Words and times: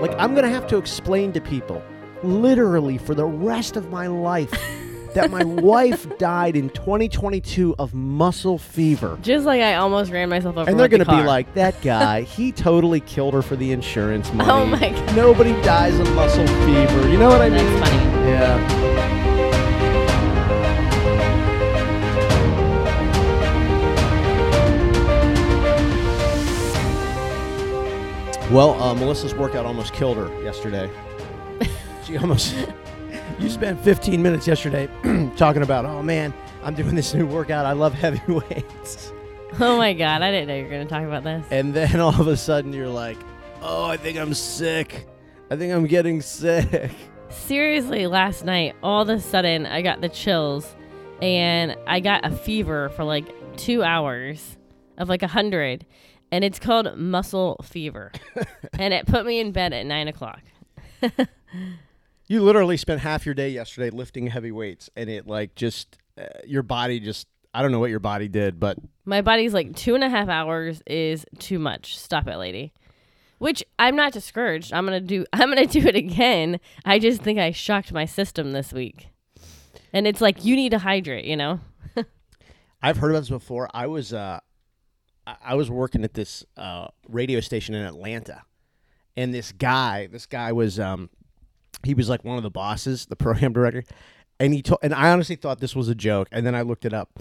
Like 0.00 0.12
I'm 0.18 0.34
gonna 0.34 0.48
have 0.48 0.66
to 0.68 0.76
explain 0.76 1.32
to 1.32 1.40
people, 1.40 1.82
literally 2.22 2.98
for 2.98 3.14
the 3.14 3.24
rest 3.24 3.76
of 3.76 3.90
my 3.90 4.06
life, 4.06 4.50
that 5.14 5.30
my 5.30 5.42
wife 5.42 6.06
died 6.18 6.54
in 6.54 6.70
2022 6.70 7.74
of 7.78 7.94
muscle 7.94 8.58
fever. 8.58 9.18
Just 9.22 9.44
like 9.44 9.60
I 9.60 9.74
almost 9.74 10.12
ran 10.12 10.28
myself 10.28 10.56
over. 10.56 10.70
And 10.70 10.78
they're 10.78 10.88
going 10.88 11.02
gonna 11.02 11.18
to 11.18 11.22
be 11.22 11.26
like, 11.26 11.52
that 11.54 11.80
guy, 11.82 12.22
he 12.22 12.52
totally 12.52 13.00
killed 13.00 13.34
her 13.34 13.42
for 13.42 13.56
the 13.56 13.72
insurance 13.72 14.28
oh 14.30 14.34
money. 14.34 14.50
Oh 14.50 14.66
my 14.66 14.90
God. 14.90 15.16
Nobody 15.16 15.52
dies 15.62 15.98
of 15.98 16.14
muscle 16.14 16.46
fever. 16.46 17.08
You 17.08 17.18
know 17.18 17.28
what 17.28 17.40
I 17.40 17.50
mean? 17.50 17.58
That's 17.64 17.90
funny. 17.90 18.28
Yeah. 18.28 18.77
Well, 28.50 28.80
uh, 28.82 28.94
Melissa's 28.94 29.34
workout 29.34 29.66
almost 29.66 29.92
killed 29.92 30.16
her 30.16 30.42
yesterday. 30.42 30.90
she 32.04 32.16
almost. 32.16 32.54
You 33.38 33.50
spent 33.50 33.78
15 33.84 34.22
minutes 34.22 34.46
yesterday 34.46 34.88
talking 35.36 35.62
about, 35.62 35.84
oh 35.84 36.02
man, 36.02 36.32
I'm 36.62 36.74
doing 36.74 36.94
this 36.94 37.12
new 37.12 37.26
workout. 37.26 37.66
I 37.66 37.72
love 37.72 37.92
heavy 37.92 38.22
weights. 38.32 39.12
Oh 39.60 39.76
my 39.76 39.92
god, 39.92 40.22
I 40.22 40.30
didn't 40.30 40.48
know 40.48 40.56
you 40.56 40.62
were 40.62 40.70
going 40.70 40.86
to 40.86 40.88
talk 40.88 41.04
about 41.04 41.24
this. 41.24 41.44
And 41.50 41.74
then 41.74 42.00
all 42.00 42.18
of 42.18 42.26
a 42.26 42.38
sudden 42.38 42.72
you're 42.72 42.88
like, 42.88 43.18
oh, 43.60 43.84
I 43.84 43.98
think 43.98 44.16
I'm 44.18 44.32
sick. 44.32 45.06
I 45.50 45.56
think 45.56 45.70
I'm 45.70 45.86
getting 45.86 46.22
sick. 46.22 46.90
Seriously, 47.28 48.06
last 48.06 48.46
night, 48.46 48.76
all 48.82 49.02
of 49.02 49.10
a 49.10 49.20
sudden, 49.20 49.66
I 49.66 49.82
got 49.82 50.00
the 50.00 50.08
chills 50.08 50.74
and 51.20 51.76
I 51.86 52.00
got 52.00 52.24
a 52.24 52.30
fever 52.30 52.88
for 52.96 53.04
like 53.04 53.26
two 53.58 53.82
hours 53.82 54.56
of 54.96 55.10
like 55.10 55.22
a 55.22 55.28
hundred. 55.28 55.84
And 56.30 56.44
it's 56.44 56.58
called 56.58 56.96
muscle 56.96 57.60
fever. 57.62 58.12
and 58.78 58.92
it 58.92 59.06
put 59.06 59.24
me 59.24 59.40
in 59.40 59.52
bed 59.52 59.72
at 59.72 59.86
nine 59.86 60.08
o'clock. 60.08 60.42
You 62.30 62.42
literally 62.42 62.76
spent 62.76 63.00
half 63.00 63.24
your 63.24 63.34
day 63.34 63.48
yesterday 63.48 63.88
lifting 63.88 64.26
heavy 64.26 64.52
weights, 64.52 64.90
and 64.94 65.08
it 65.08 65.26
like 65.26 65.54
just 65.54 65.96
uh, 66.18 66.26
your 66.46 66.62
body 66.62 67.00
just 67.00 67.26
I 67.54 67.62
don't 67.62 67.72
know 67.72 67.78
what 67.78 67.88
your 67.88 68.00
body 68.00 68.28
did, 68.28 68.60
but 68.60 68.76
My 69.06 69.22
body's 69.22 69.54
like 69.54 69.74
two 69.74 69.94
and 69.94 70.04
a 70.04 70.10
half 70.10 70.28
hours 70.28 70.82
is 70.86 71.24
too 71.38 71.58
much. 71.58 71.98
Stop 71.98 72.28
it, 72.28 72.36
lady. 72.36 72.74
Which 73.38 73.64
I'm 73.78 73.96
not 73.96 74.12
discouraged. 74.12 74.74
I'm 74.74 74.84
gonna 74.84 75.00
do. 75.00 75.24
I'm 75.32 75.48
gonna 75.48 75.66
do 75.66 75.80
it 75.80 75.96
again. 75.96 76.60
I 76.84 76.98
just 76.98 77.22
think 77.22 77.38
I 77.38 77.50
shocked 77.50 77.94
my 77.94 78.04
system 78.04 78.52
this 78.52 78.74
week, 78.74 79.08
and 79.94 80.06
it's 80.06 80.20
like 80.20 80.44
you 80.44 80.54
need 80.54 80.70
to 80.70 80.78
hydrate. 80.78 81.24
You 81.24 81.36
know. 81.36 81.60
I've 82.82 82.98
heard 82.98 83.10
about 83.10 83.20
this 83.20 83.30
before. 83.30 83.68
I 83.72 83.86
was 83.86 84.12
uh, 84.12 84.38
I- 85.42 85.54
was 85.54 85.70
working 85.70 86.04
at 86.04 86.14
this 86.14 86.44
uh, 86.56 86.88
radio 87.08 87.40
station 87.40 87.74
in 87.74 87.84
Atlanta, 87.84 88.42
and 89.16 89.32
this 89.34 89.52
guy, 89.52 90.06
this 90.06 90.26
guy 90.26 90.52
was 90.52 90.78
um, 90.80 91.10
he 91.82 91.94
was 91.94 92.08
like 92.08 92.24
one 92.24 92.36
of 92.36 92.42
the 92.42 92.50
bosses, 92.50 93.06
the 93.06 93.16
program 93.24 93.52
director, 93.52 93.84
and 94.40 94.52
he 94.54 94.62
told, 94.62 94.80
and 94.82 94.94
I 94.94 95.10
honestly 95.10 95.36
thought 95.36 95.60
this 95.60 95.74
was 95.76 95.88
a 95.88 95.94
joke, 95.94 96.28
and 96.32 96.46
then 96.46 96.54
I 96.54 96.62
looked 96.62 96.84
it 96.84 96.92
up. 96.94 97.18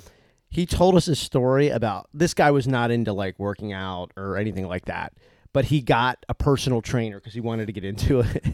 He 0.49 0.65
told 0.65 0.95
us 0.95 1.07
a 1.09 1.15
story 1.15 1.69
about 1.69 2.07
this 2.13 2.33
guy 2.33 2.51
was 2.51 2.67
not 2.67 2.89
into 2.91 3.11
like 3.11 3.37
working 3.37 3.73
out 3.73 4.11
or 4.15 4.37
anything 4.37 4.67
like 4.67 4.85
that, 4.85 5.13
but 5.51 5.65
he 5.65 5.81
got 5.81 6.25
a 6.29 6.33
personal 6.33 6.81
trainer 6.81 7.17
because 7.19 7.33
he 7.33 7.41
wanted 7.41 7.65
to 7.67 7.73
get 7.73 7.83
into 7.83 8.19
it. 8.21 8.45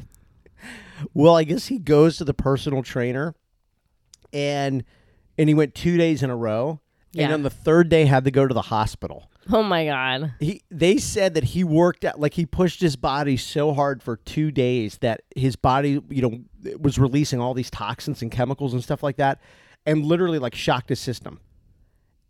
well, 1.14 1.36
I 1.36 1.44
guess 1.44 1.68
he 1.68 1.78
goes 1.78 2.18
to 2.18 2.24
the 2.26 2.34
personal 2.34 2.82
trainer, 2.82 3.36
and 4.32 4.84
and 5.38 5.50
he 5.50 5.54
went 5.54 5.76
two 5.76 5.98
days 5.98 6.24
in 6.24 6.30
a 6.30 6.36
row, 6.36 6.80
and 7.18 7.32
on 7.34 7.44
the 7.44 7.50
third 7.50 7.90
day 7.90 8.06
had 8.06 8.26
to 8.26 8.32
go 8.32 8.48
to 8.48 8.54
the 8.54 8.62
hospital. 8.64 9.30
Oh 9.52 9.62
my 9.64 9.86
god. 9.86 10.34
he 10.40 10.62
they 10.72 10.98
said 10.98 11.34
that 11.34 11.44
he 11.44 11.64
worked 11.64 12.06
out 12.06 12.20
like 12.20 12.34
he 12.36 12.46
pushed 12.46 12.80
his 12.82 12.96
body 12.96 13.36
so 13.38 13.74
hard 13.74 14.02
for 14.02 14.16
two 14.18 14.52
days 14.52 14.98
that 15.00 15.22
his 15.36 15.56
body 15.56 16.02
you 16.10 16.22
know 16.22 16.76
was 16.80 16.98
releasing 16.98 17.40
all 17.42 17.54
these 17.54 17.70
toxins 17.70 18.22
and 18.22 18.32
chemicals 18.32 18.74
and 18.74 18.82
stuff 18.84 19.04
like 19.04 19.18
that 19.18 19.42
and 19.86 20.06
literally 20.06 20.40
like 20.40 20.56
shocked 20.56 20.90
his 20.90 21.00
system. 21.00 21.40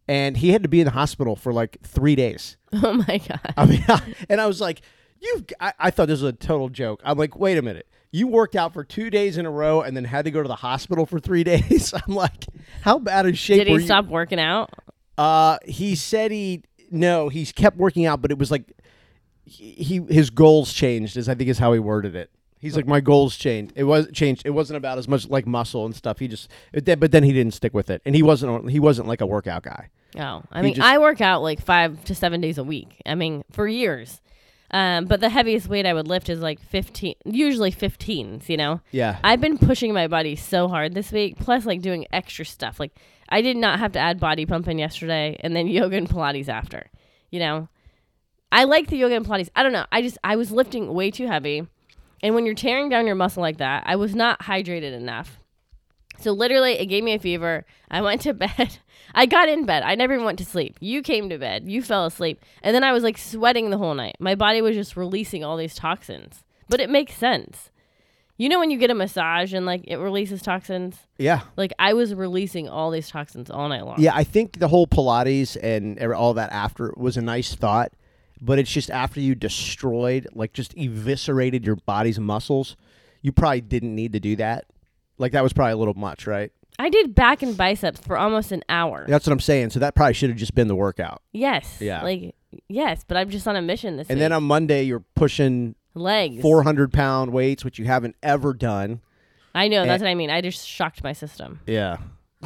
And 0.08 0.36
he 0.38 0.50
had 0.50 0.64
to 0.64 0.70
be 0.70 0.82
in 0.82 0.86
the 0.86 0.92
hospital 0.92 1.36
for 1.36 1.54
like 1.54 1.78
three 1.84 2.16
days. 2.16 2.58
Oh 2.84 2.94
my 3.08 3.20
god. 3.20 3.54
i 3.56 3.66
mean 3.68 3.86
and 4.30 4.42
i 4.42 4.48
was 4.48 4.60
like 4.60 4.82
you 5.22 5.46
I, 5.60 5.74
I 5.80 5.92
thought 5.92 6.08
this 6.08 6.22
was 6.22 6.34
a 6.34 6.36
total 6.36 6.70
joke. 6.70 7.02
I'm 7.06 7.18
like 7.20 7.38
wait 7.38 7.58
a 7.58 7.62
minute 7.62 7.88
you 8.14 8.28
worked 8.28 8.56
out 8.56 8.72
for 8.74 8.86
two 8.86 9.10
days 9.10 9.38
in 9.38 9.46
a 9.46 9.52
row 9.52 9.82
and 9.82 9.98
then 9.98 10.06
had 10.06 10.24
to 10.24 10.32
go 10.32 10.42
to 10.42 10.48
the 10.48 10.56
hospital 10.56 11.06
for 11.06 11.20
three 11.20 11.44
days 11.54 11.94
i'm 11.94 12.16
like 12.16 12.46
how 12.82 12.98
bad 12.98 13.26
in 13.26 13.34
shape 13.34 13.58
Did 13.58 13.68
he 13.68 13.74
you 13.74 13.80
stop 13.82 14.06
working 14.08 14.40
out? 14.40 14.72
uh, 15.18 15.58
he 15.66 15.96
said 15.96 16.32
he 16.32 16.64
no, 16.92 17.28
he's 17.30 17.52
kept 17.52 17.76
working 17.78 18.06
out, 18.06 18.22
but 18.22 18.30
it 18.30 18.38
was 18.38 18.52
like 18.52 18.72
he, 19.46 19.72
he 19.72 20.00
his 20.14 20.30
goals 20.30 20.72
changed. 20.72 21.18
Is 21.18 21.28
I 21.28 21.34
think 21.34 21.50
is 21.50 21.58
how 21.58 21.74
he 21.74 21.80
worded 21.80 22.16
it. 22.16 22.30
He's 22.60 22.76
like 22.76 22.86
my 22.86 23.02
goals 23.02 23.36
changed. 23.36 23.74
It 23.76 23.86
was 23.86 24.08
changed. 24.14 24.44
It 24.46 24.52
wasn't 24.52 24.78
about 24.78 25.00
as 25.00 25.08
much 25.08 25.28
like 25.28 25.48
muscle 25.48 25.86
and 25.86 25.96
stuff. 25.96 26.20
He 26.20 26.28
just, 26.28 26.50
it 26.72 26.86
but 27.00 27.12
then 27.12 27.24
he 27.24 27.34
didn't 27.34 27.56
stick 27.56 27.74
with 27.74 27.90
it, 27.90 28.02
and 28.06 28.16
he 28.16 28.22
wasn't 28.22 28.70
he 28.70 28.80
wasn't 28.80 29.08
like 29.08 29.22
a 29.22 29.26
workout 29.26 29.64
guy. 29.64 29.90
Oh, 30.20 30.44
I 30.52 30.62
mean, 30.62 30.76
just- 30.76 30.88
I 30.88 31.00
work 31.00 31.20
out 31.20 31.42
like 31.42 31.60
five 31.62 32.04
to 32.06 32.14
seven 32.14 32.42
days 32.42 32.60
a 32.60 32.64
week. 32.64 33.02
I 33.08 33.16
mean, 33.16 33.44
for 33.52 33.68
years. 33.68 34.22
Um, 34.74 35.06
but 35.06 35.20
the 35.20 35.30
heaviest 35.30 35.70
weight 35.70 35.86
I 35.86 35.94
would 35.94 36.08
lift 36.08 36.30
is 36.30 36.40
like 36.40 36.60
15, 36.60 37.14
usually 37.26 37.72
15s, 37.72 38.50
you 38.50 38.58
know? 38.58 38.82
Yeah, 38.92 39.20
I've 39.24 39.40
been 39.40 39.60
pushing 39.60 39.94
my 39.94 40.08
body 40.08 40.36
so 40.36 40.68
hard 40.68 40.96
this 40.96 41.12
week, 41.12 41.38
plus 41.38 41.68
like 41.68 41.82
doing 41.82 42.08
extra 42.12 42.44
stuff. 42.44 42.80
Like 42.80 42.92
I 43.30 43.42
did 43.42 43.56
not 43.56 43.78
have 43.78 43.92
to 43.92 44.00
add 44.00 44.20
body 44.20 44.48
pumping 44.48 44.80
yesterday 44.80 45.38
and 45.42 45.56
then 45.56 45.68
yoga 45.80 45.96
and 45.96 46.10
Pilates 46.10 46.50
after. 46.50 46.90
You 47.30 47.40
know? 47.40 47.70
I 48.52 48.64
like 48.64 48.88
the 48.88 48.98
yoga 48.98 49.16
and 49.16 49.26
Pilates. 49.26 49.50
I 49.56 49.62
don't 49.62 49.74
know. 49.74 49.86
I 49.92 50.02
just 50.02 50.18
I 50.24 50.36
was 50.36 50.52
lifting 50.52 50.92
way 50.92 51.12
too 51.12 51.28
heavy. 51.28 51.68
And 52.24 52.34
when 52.34 52.46
you're 52.46 52.56
tearing 52.56 52.90
down 52.90 53.06
your 53.06 53.16
muscle 53.16 53.42
like 53.42 53.58
that, 53.58 53.84
I 53.86 53.96
was 53.96 54.16
not 54.16 54.40
hydrated 54.40 54.94
enough. 54.94 55.40
So 56.24 56.32
literally 56.32 56.74
it 56.74 56.86
gave 56.88 57.04
me 57.04 57.14
a 57.14 57.20
fever. 57.20 57.66
I 57.92 58.02
went 58.02 58.22
to 58.22 58.34
bed. 58.34 58.78
I 59.14 59.26
got 59.26 59.50
in 59.50 59.66
bed. 59.66 59.84
I 59.84 59.96
never 59.96 60.14
even 60.14 60.26
went 60.26 60.40
to 60.40 60.46
sleep. 60.46 60.78
You 60.80 61.02
came 61.02 61.30
to 61.30 61.38
bed. 61.38 61.70
You 61.70 61.82
fell 61.82 62.06
asleep. 62.06 62.42
And 62.64 62.74
then 62.74 62.84
I 62.84 62.92
was 62.94 63.04
like 63.04 63.18
sweating 63.18 63.70
the 63.70 63.78
whole 63.78 63.94
night. 63.94 64.16
My 64.20 64.34
body 64.36 64.62
was 64.62 64.76
just 64.76 64.98
releasing 64.98 65.44
all 65.44 65.58
these 65.58 65.76
toxins. 65.76 66.44
But 66.70 66.80
it 66.80 66.90
makes 66.90 67.14
sense. 67.16 67.70
You 68.38 68.50
know 68.50 68.60
when 68.60 68.72
you 68.72 68.80
get 68.80 68.90
a 68.90 68.96
massage 68.96 69.54
and 69.54 69.66
like 69.66 69.84
it 69.86 69.98
releases 69.98 70.42
toxins? 70.42 70.98
yeah, 71.20 71.42
Like 71.56 71.72
I 71.78 71.94
was 71.94 72.16
releasing 72.16 72.68
all 72.68 72.90
these 72.90 73.08
toxins 73.08 73.52
all 73.52 73.70
night 73.70 73.86
long. 73.86 73.98
yeah. 74.00 74.14
I 74.16 74.24
think 74.24 74.58
the 74.60 74.68
whole 74.68 74.88
Pilates 74.88 75.56
and 75.62 76.00
all 76.14 76.34
that 76.34 76.52
after 76.52 76.94
was 76.98 77.16
a 77.16 77.22
nice 77.22 77.54
thought, 77.54 77.92
but 78.42 78.58
it's 78.58 78.72
just 78.72 78.90
after 78.90 79.20
you 79.20 79.36
destroyed, 79.36 80.28
like 80.34 80.52
just 80.54 80.74
eviscerated 80.76 81.64
your 81.64 81.76
body's 81.76 82.20
muscles, 82.20 82.76
you 83.22 83.32
probably 83.32 83.62
didn't 83.62 83.94
need 83.94 84.14
to 84.14 84.20
do 84.20 84.36
that. 84.38 84.66
Like 85.18 85.32
that 85.34 85.44
was 85.44 85.54
probably 85.54 85.74
a 85.74 85.78
little 85.78 85.94
much, 85.94 86.28
right? 86.28 86.52
I 86.80 86.90
did 86.90 87.14
back 87.14 87.44
and 87.44 87.56
biceps 87.56 88.00
for 88.00 88.18
almost 88.18 88.52
an 88.52 88.64
hour. 88.68 89.06
That's 89.08 89.28
what 89.28 89.34
I'm 89.34 89.40
saying. 89.40 89.70
So 89.70 89.80
that 89.80 89.96
probably 89.96 90.14
should 90.14 90.30
have 90.30 90.40
just 90.40 90.56
been 90.56 90.68
the 90.68 90.76
workout. 90.76 91.22
Yes. 91.32 91.78
Yeah. 91.80 92.04
Like 92.04 92.36
yes, 92.68 93.04
but 93.08 93.18
I'm 93.18 93.30
just 93.30 93.48
on 93.48 93.56
a 93.56 93.62
mission 93.62 93.98
this 93.98 94.06
week. 94.06 94.12
And 94.12 94.18
week. 94.18 94.24
then 94.24 94.32
on 94.32 94.44
Monday, 94.44 94.84
you're 94.84 95.04
pushing 95.16 95.76
legs. 95.94 96.42
400 96.42 96.92
pound 96.92 97.32
weights, 97.32 97.64
which 97.64 97.78
you 97.78 97.86
haven't 97.86 98.16
ever 98.24 98.54
done. 98.54 99.02
I 99.56 99.68
know, 99.68 99.86
that's 99.86 100.02
what 100.02 100.10
I 100.10 100.16
mean. 100.16 100.32
I 100.32 100.42
just 100.42 100.68
shocked 100.68 101.04
my 101.04 101.14
system. 101.14 101.60
Yeah. 101.68 101.98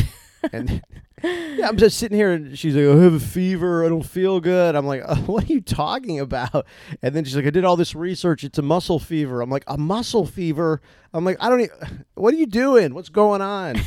and 0.52 0.82
yeah, 1.24 1.68
I'm 1.68 1.78
just 1.78 1.98
sitting 1.98 2.18
here, 2.18 2.32
and 2.32 2.58
she's 2.58 2.76
like, 2.76 2.86
"I 2.86 3.02
have 3.02 3.14
a 3.14 3.20
fever. 3.20 3.84
I 3.86 3.90
don't 3.90 4.06
feel 4.06 4.40
good." 4.40 4.76
I'm 4.76 4.86
like, 4.86 5.02
oh, 5.08 5.16
"What 5.26 5.46
are 5.46 5.54
you 5.54 5.62
talking 5.62 6.20
about?" 6.20 6.66
And 7.02 7.16
then 7.16 7.24
she's 7.24 7.36
like, 7.36 7.46
"I 7.48 7.50
did 7.50 7.66
all 7.66 7.76
this 7.76 7.96
research. 7.96 8.44
It's 8.44 8.58
a 8.58 8.62
muscle 8.62 9.00
fever." 9.00 9.42
I'm 9.42 9.50
like, 9.50 9.64
"A 9.68 9.78
muscle 9.78 10.26
fever?" 10.26 10.82
I'm 11.14 11.26
like, 11.26 11.38
"I 11.40 11.50
don't. 11.50 11.62
E- 11.62 11.70
what 12.14 12.34
are 12.34 12.38
you 12.38 12.46
doing? 12.46 12.94
What's 12.94 13.10
going 13.10 13.42
on?" 13.42 13.78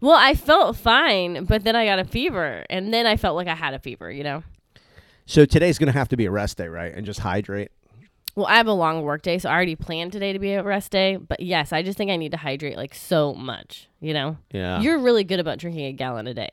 Well, 0.00 0.18
I 0.20 0.34
felt 0.34 0.76
fine, 0.76 1.44
but 1.44 1.62
then 1.62 1.76
I 1.76 1.84
got 1.84 2.00
a 2.00 2.04
fever, 2.04 2.64
and 2.68 2.92
then 2.92 3.06
I 3.06 3.16
felt 3.16 3.36
like 3.36 3.46
I 3.46 3.54
had 3.54 3.72
a 3.72 3.78
fever, 3.78 4.10
you 4.10 4.24
know? 4.24 4.42
so 5.26 5.44
today's 5.44 5.78
gonna 5.78 5.92
have 5.92 6.08
to 6.08 6.16
be 6.16 6.26
a 6.26 6.30
rest 6.32 6.58
day, 6.58 6.66
right? 6.66 6.92
And 6.92 7.06
just 7.06 7.20
hydrate. 7.20 7.70
Well, 8.34 8.46
I 8.46 8.56
have 8.56 8.66
a 8.66 8.72
long 8.72 9.02
work 9.02 9.22
day, 9.22 9.38
so 9.38 9.50
I 9.50 9.52
already 9.52 9.76
planned 9.76 10.12
today 10.12 10.32
to 10.32 10.38
be 10.38 10.52
a 10.52 10.62
rest 10.62 10.90
day. 10.90 11.16
But 11.16 11.40
yes, 11.40 11.72
I 11.72 11.82
just 11.82 11.98
think 11.98 12.10
I 12.10 12.16
need 12.16 12.30
to 12.32 12.38
hydrate 12.38 12.76
like 12.76 12.94
so 12.94 13.34
much, 13.34 13.88
you 14.00 14.14
know? 14.14 14.38
Yeah. 14.52 14.80
You're 14.80 14.98
really 14.98 15.24
good 15.24 15.38
about 15.40 15.58
drinking 15.58 15.84
a 15.86 15.92
gallon 15.92 16.26
a 16.26 16.34
day. 16.34 16.48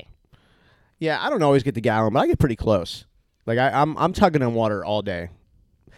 Yeah, 0.98 1.24
I 1.26 1.30
don't 1.30 1.42
always 1.42 1.64
get 1.64 1.76
the 1.76 1.82
gallon, 1.82 2.14
but 2.14 2.20
I 2.20 2.28
get 2.28 2.40
pretty 2.40 2.58
close. 2.58 3.06
Like 3.46 3.58
I, 3.58 3.70
I'm 3.70 3.98
I'm 3.98 4.12
tugging 4.14 4.44
on 4.44 4.54
water 4.54 4.84
all 4.84 5.02
day, 5.02 5.30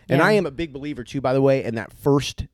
and 0.07 0.19
Yeah. 0.19 0.25
I 0.25 0.33
am 0.33 0.45
a 0.45 0.51
big 0.51 0.71
believer 0.71 1.03
too. 1.03 1.19
By 1.19 1.33
the 1.33 1.41
way, 1.41 1.63
in 1.63 1.75
that 1.75 1.91
first 1.91 2.45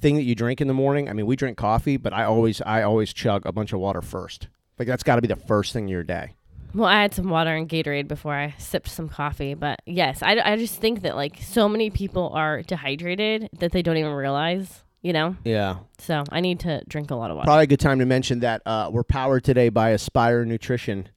thing 0.00 0.16
that 0.16 0.22
you 0.22 0.34
drink 0.34 0.60
in 0.60 0.66
the 0.68 0.74
morning. 0.74 1.08
I 1.08 1.12
mean, 1.12 1.26
we 1.26 1.36
drink 1.36 1.58
coffee, 1.58 1.96
but 1.98 2.12
I 2.12 2.24
always 2.24 2.60
I 2.62 2.82
always 2.82 3.12
chug 3.12 3.44
a 3.44 3.52
bunch 3.52 3.72
of 3.72 3.80
water 3.80 4.00
first. 4.02 4.48
Like 4.78 4.88
that's 4.88 5.02
got 5.02 5.16
to 5.16 5.20
be 5.22 5.28
the 5.28 5.36
first 5.36 5.72
thing 5.72 5.84
of 5.84 5.90
your 5.90 6.02
day. 6.02 6.34
Well, 6.74 6.88
I 6.88 7.02
had 7.02 7.14
some 7.14 7.28
water 7.28 7.54
and 7.54 7.68
Gatorade 7.68 8.08
before 8.08 8.34
I 8.34 8.54
sipped 8.58 8.88
some 8.88 9.08
coffee. 9.08 9.54
But 9.54 9.80
yes, 9.86 10.22
I, 10.22 10.40
I 10.44 10.56
just 10.56 10.80
think 10.80 11.02
that 11.02 11.16
like 11.16 11.38
so 11.42 11.68
many 11.68 11.90
people 11.90 12.30
are 12.34 12.62
dehydrated 12.62 13.48
that 13.58 13.72
they 13.72 13.82
don't 13.82 13.96
even 13.96 14.12
realize, 14.12 14.82
you 15.02 15.12
know? 15.12 15.36
Yeah, 15.44 15.78
So 15.98 16.24
I 16.30 16.40
need 16.40 16.60
to 16.60 16.82
drink 16.88 17.10
a 17.10 17.14
lot 17.16 17.30
of 17.30 17.36
water. 17.36 17.46
probably 17.46 17.64
a 17.64 17.66
good 17.68 17.80
time 17.80 17.98
to 17.98 18.06
mention 18.06 18.40
that 18.40 18.62
uh, 18.66 18.88
we're 18.92 19.02
powered 19.04 19.44
today 19.44 19.68
by 19.68 19.90
Aspire 19.90 20.44
Nutrition 20.44 21.08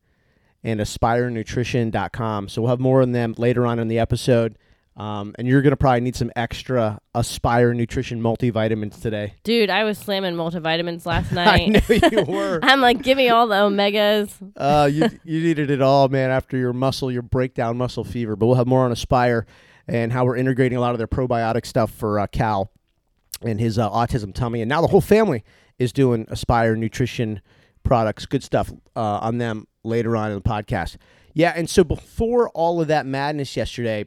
and 0.64 0.80
AspireNutrition.com. 0.80 2.50
So 2.50 2.62
we'll 2.62 2.70
have 2.70 2.80
more 2.80 3.02
on 3.02 3.12
them 3.12 3.36
later 3.38 3.66
on 3.66 3.80
in 3.80 3.88
the 3.88 4.00
episode. 4.00 4.58
Um, 4.96 5.34
and 5.40 5.48
you're 5.48 5.64
gonna 5.64 5.76
probably 5.76 6.02
need 6.02 6.16
some 6.16 6.32
extra 6.36 7.00
Aspire 7.16 7.74
Nutrition 7.74 8.22
multivitamins 8.22 9.02
today. 9.02 9.34
Dude, 9.44 9.72
I 9.72 9.84
was 9.86 9.98
slamming 9.98 10.36
multivitamins 10.36 11.06
last 11.06 11.32
night. 11.34 11.62
I 11.62 11.66
know 11.68 12.10
you 12.12 12.24
were. 12.32 12.60
I'm 12.62 12.80
like, 12.80 13.02
give 13.02 13.18
me 13.18 13.30
all 13.30 13.48
the 13.48 13.56
omegas. 13.56 14.30
Uh, 14.56 14.88
you 14.92 15.10
you 15.24 15.42
needed 15.42 15.72
it 15.72 15.82
all, 15.82 16.10
man. 16.10 16.30
After 16.30 16.58
your 16.58 16.74
muscle, 16.74 17.12
your 17.12 17.24
breakdown 17.24 17.78
muscle 17.78 18.04
fever. 18.04 18.36
But 18.36 18.46
we'll 18.46 18.56
have 18.56 18.68
more 18.68 18.86
on 18.86 18.92
Aspire 18.92 19.48
and 19.88 20.14
how 20.14 20.26
we're 20.26 20.38
integrating 20.38 20.78
a 20.78 20.82
lot 20.82 20.92
of 20.92 20.98
their 21.00 21.08
probiotic 21.08 21.66
stuff 21.66 21.92
for 21.92 22.20
uh, 22.20 22.28
Cal 22.28 22.72
and 23.42 23.60
his 23.60 23.80
uh, 23.80 23.90
autism 23.90 24.34
tummy. 24.34 24.62
And 24.62 24.70
now 24.70 24.82
the 24.82 24.88
whole 24.88 25.02
family 25.02 25.44
is 25.80 25.92
doing 25.92 26.28
Aspire 26.30 26.76
nutrition 26.76 27.42
products. 27.84 28.26
Good 28.26 28.44
stuff 28.44 28.72
uh, 28.96 29.00
on 29.00 29.40
them 29.40 29.68
later 29.84 30.16
on 30.16 30.30
in 30.32 30.36
the 30.36 30.42
podcast. 30.42 30.98
Yeah, 31.34 31.52
and 31.56 31.68
so 31.70 31.84
before 31.84 32.50
all 32.50 32.80
of 32.80 32.88
that 32.90 33.06
madness 33.08 33.58
yesterday, 33.58 34.06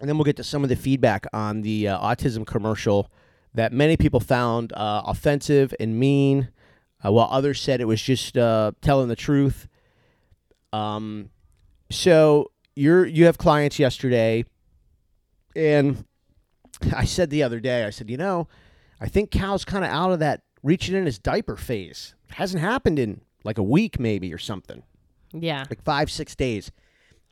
and 0.00 0.08
then 0.08 0.16
we'll 0.16 0.24
get 0.24 0.36
to 0.36 0.44
some 0.44 0.62
of 0.62 0.68
the 0.68 0.76
feedback 0.76 1.26
on 1.32 1.62
the 1.62 1.88
uh, 1.88 1.98
autism 2.00 2.46
commercial 2.46 3.10
that 3.54 3.72
many 3.72 3.96
people 3.96 4.20
found 4.20 4.72
uh, 4.72 5.02
offensive 5.04 5.74
and 5.78 5.98
mean, 5.98 6.48
uh, 7.04 7.12
while 7.12 7.28
others 7.30 7.60
said 7.60 7.80
it 7.80 7.84
was 7.86 8.00
just 8.00 8.36
uh, 8.38 8.72
telling 8.80 9.08
the 9.08 9.16
truth. 9.16 9.66
Um, 10.72 11.30
so 11.90 12.50
you're 12.76 13.04
you 13.06 13.24
have 13.26 13.38
clients 13.38 13.78
yesterday, 13.78 14.44
and 15.56 16.04
I 16.94 17.04
said 17.04 17.30
the 17.30 17.42
other 17.42 17.60
day, 17.60 17.84
I 17.84 17.90
said, 17.90 18.08
you 18.08 18.16
know, 18.16 18.48
I 19.00 19.08
think 19.08 19.30
Cal's 19.30 19.64
kind 19.64 19.84
of 19.84 19.90
out 19.90 20.12
of 20.12 20.20
that 20.20 20.42
reaching 20.62 20.94
in 20.94 21.06
his 21.06 21.18
diaper 21.18 21.56
phase. 21.56 22.14
It 22.28 22.34
hasn't 22.36 22.62
happened 22.62 22.98
in 22.98 23.22
like 23.44 23.58
a 23.58 23.62
week, 23.62 23.98
maybe 23.98 24.32
or 24.32 24.38
something 24.38 24.82
Yeah. 25.32 25.64
like 25.68 25.82
five, 25.82 26.10
six 26.10 26.36
days. 26.36 26.70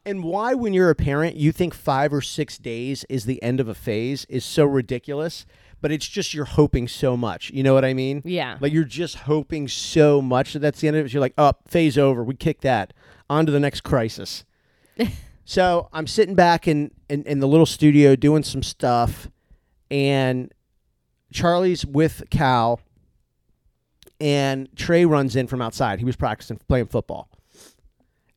And 0.04 0.24
why, 0.24 0.54
when 0.54 0.72
you're 0.72 0.90
a 0.90 0.94
parent, 0.94 1.36
you 1.36 1.52
think 1.52 1.74
five 1.74 2.12
or 2.12 2.20
six 2.22 2.56
days 2.56 3.04
is 3.08 3.24
the 3.24 3.42
end 3.42 3.60
of 3.60 3.68
a 3.68 3.74
phase 3.74 4.24
is 4.28 4.44
so 4.44 4.64
ridiculous. 4.64 5.44
But 5.80 5.92
it's 5.92 6.08
just 6.08 6.34
you're 6.34 6.44
hoping 6.44 6.88
so 6.88 7.16
much. 7.16 7.50
You 7.50 7.62
know 7.62 7.72
what 7.72 7.84
I 7.84 7.94
mean? 7.94 8.22
Yeah. 8.24 8.58
Like 8.60 8.72
you're 8.72 8.84
just 8.84 9.14
hoping 9.16 9.68
so 9.68 10.20
much 10.20 10.54
that 10.54 10.58
that's 10.58 10.80
the 10.80 10.88
end 10.88 10.96
of 10.96 11.06
it. 11.06 11.12
You're 11.12 11.20
like, 11.20 11.34
oh, 11.38 11.52
phase 11.68 11.96
over. 11.96 12.24
We 12.24 12.34
kick 12.34 12.62
that. 12.62 12.92
On 13.30 13.46
to 13.46 13.52
the 13.52 13.60
next 13.60 13.82
crisis. 13.82 14.44
so 15.44 15.88
I'm 15.92 16.06
sitting 16.06 16.34
back 16.34 16.66
in, 16.66 16.90
in, 17.08 17.22
in 17.24 17.40
the 17.40 17.46
little 17.46 17.66
studio 17.66 18.16
doing 18.16 18.42
some 18.42 18.62
stuff, 18.62 19.28
and 19.90 20.52
Charlie's 21.32 21.84
with 21.84 22.24
Cal, 22.30 22.80
and 24.20 24.68
Trey 24.76 25.04
runs 25.04 25.36
in 25.36 25.46
from 25.46 25.62
outside. 25.62 25.98
He 25.98 26.04
was 26.04 26.16
practicing 26.16 26.58
playing 26.68 26.86
football. 26.86 27.28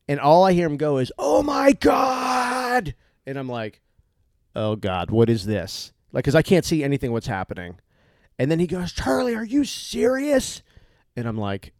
And 0.08 0.20
all 0.20 0.44
I 0.44 0.52
hear 0.52 0.66
him 0.66 0.76
go 0.76 0.98
is, 0.98 1.12
"Oh 1.18 1.42
my 1.42 1.72
god!" 1.72 2.94
And 3.26 3.38
I'm 3.38 3.48
like, 3.48 3.80
"Oh 4.54 4.76
god, 4.76 5.10
what 5.10 5.30
is 5.30 5.46
this?" 5.46 5.92
Like, 6.12 6.24
cause 6.24 6.34
I 6.34 6.42
can't 6.42 6.64
see 6.64 6.84
anything. 6.84 7.12
What's 7.12 7.26
happening? 7.26 7.78
And 8.38 8.50
then 8.50 8.58
he 8.58 8.66
goes, 8.66 8.92
"Charlie, 8.92 9.34
are 9.34 9.44
you 9.44 9.64
serious?" 9.64 10.62
And 11.16 11.26
I'm 11.26 11.38
like, 11.38 11.72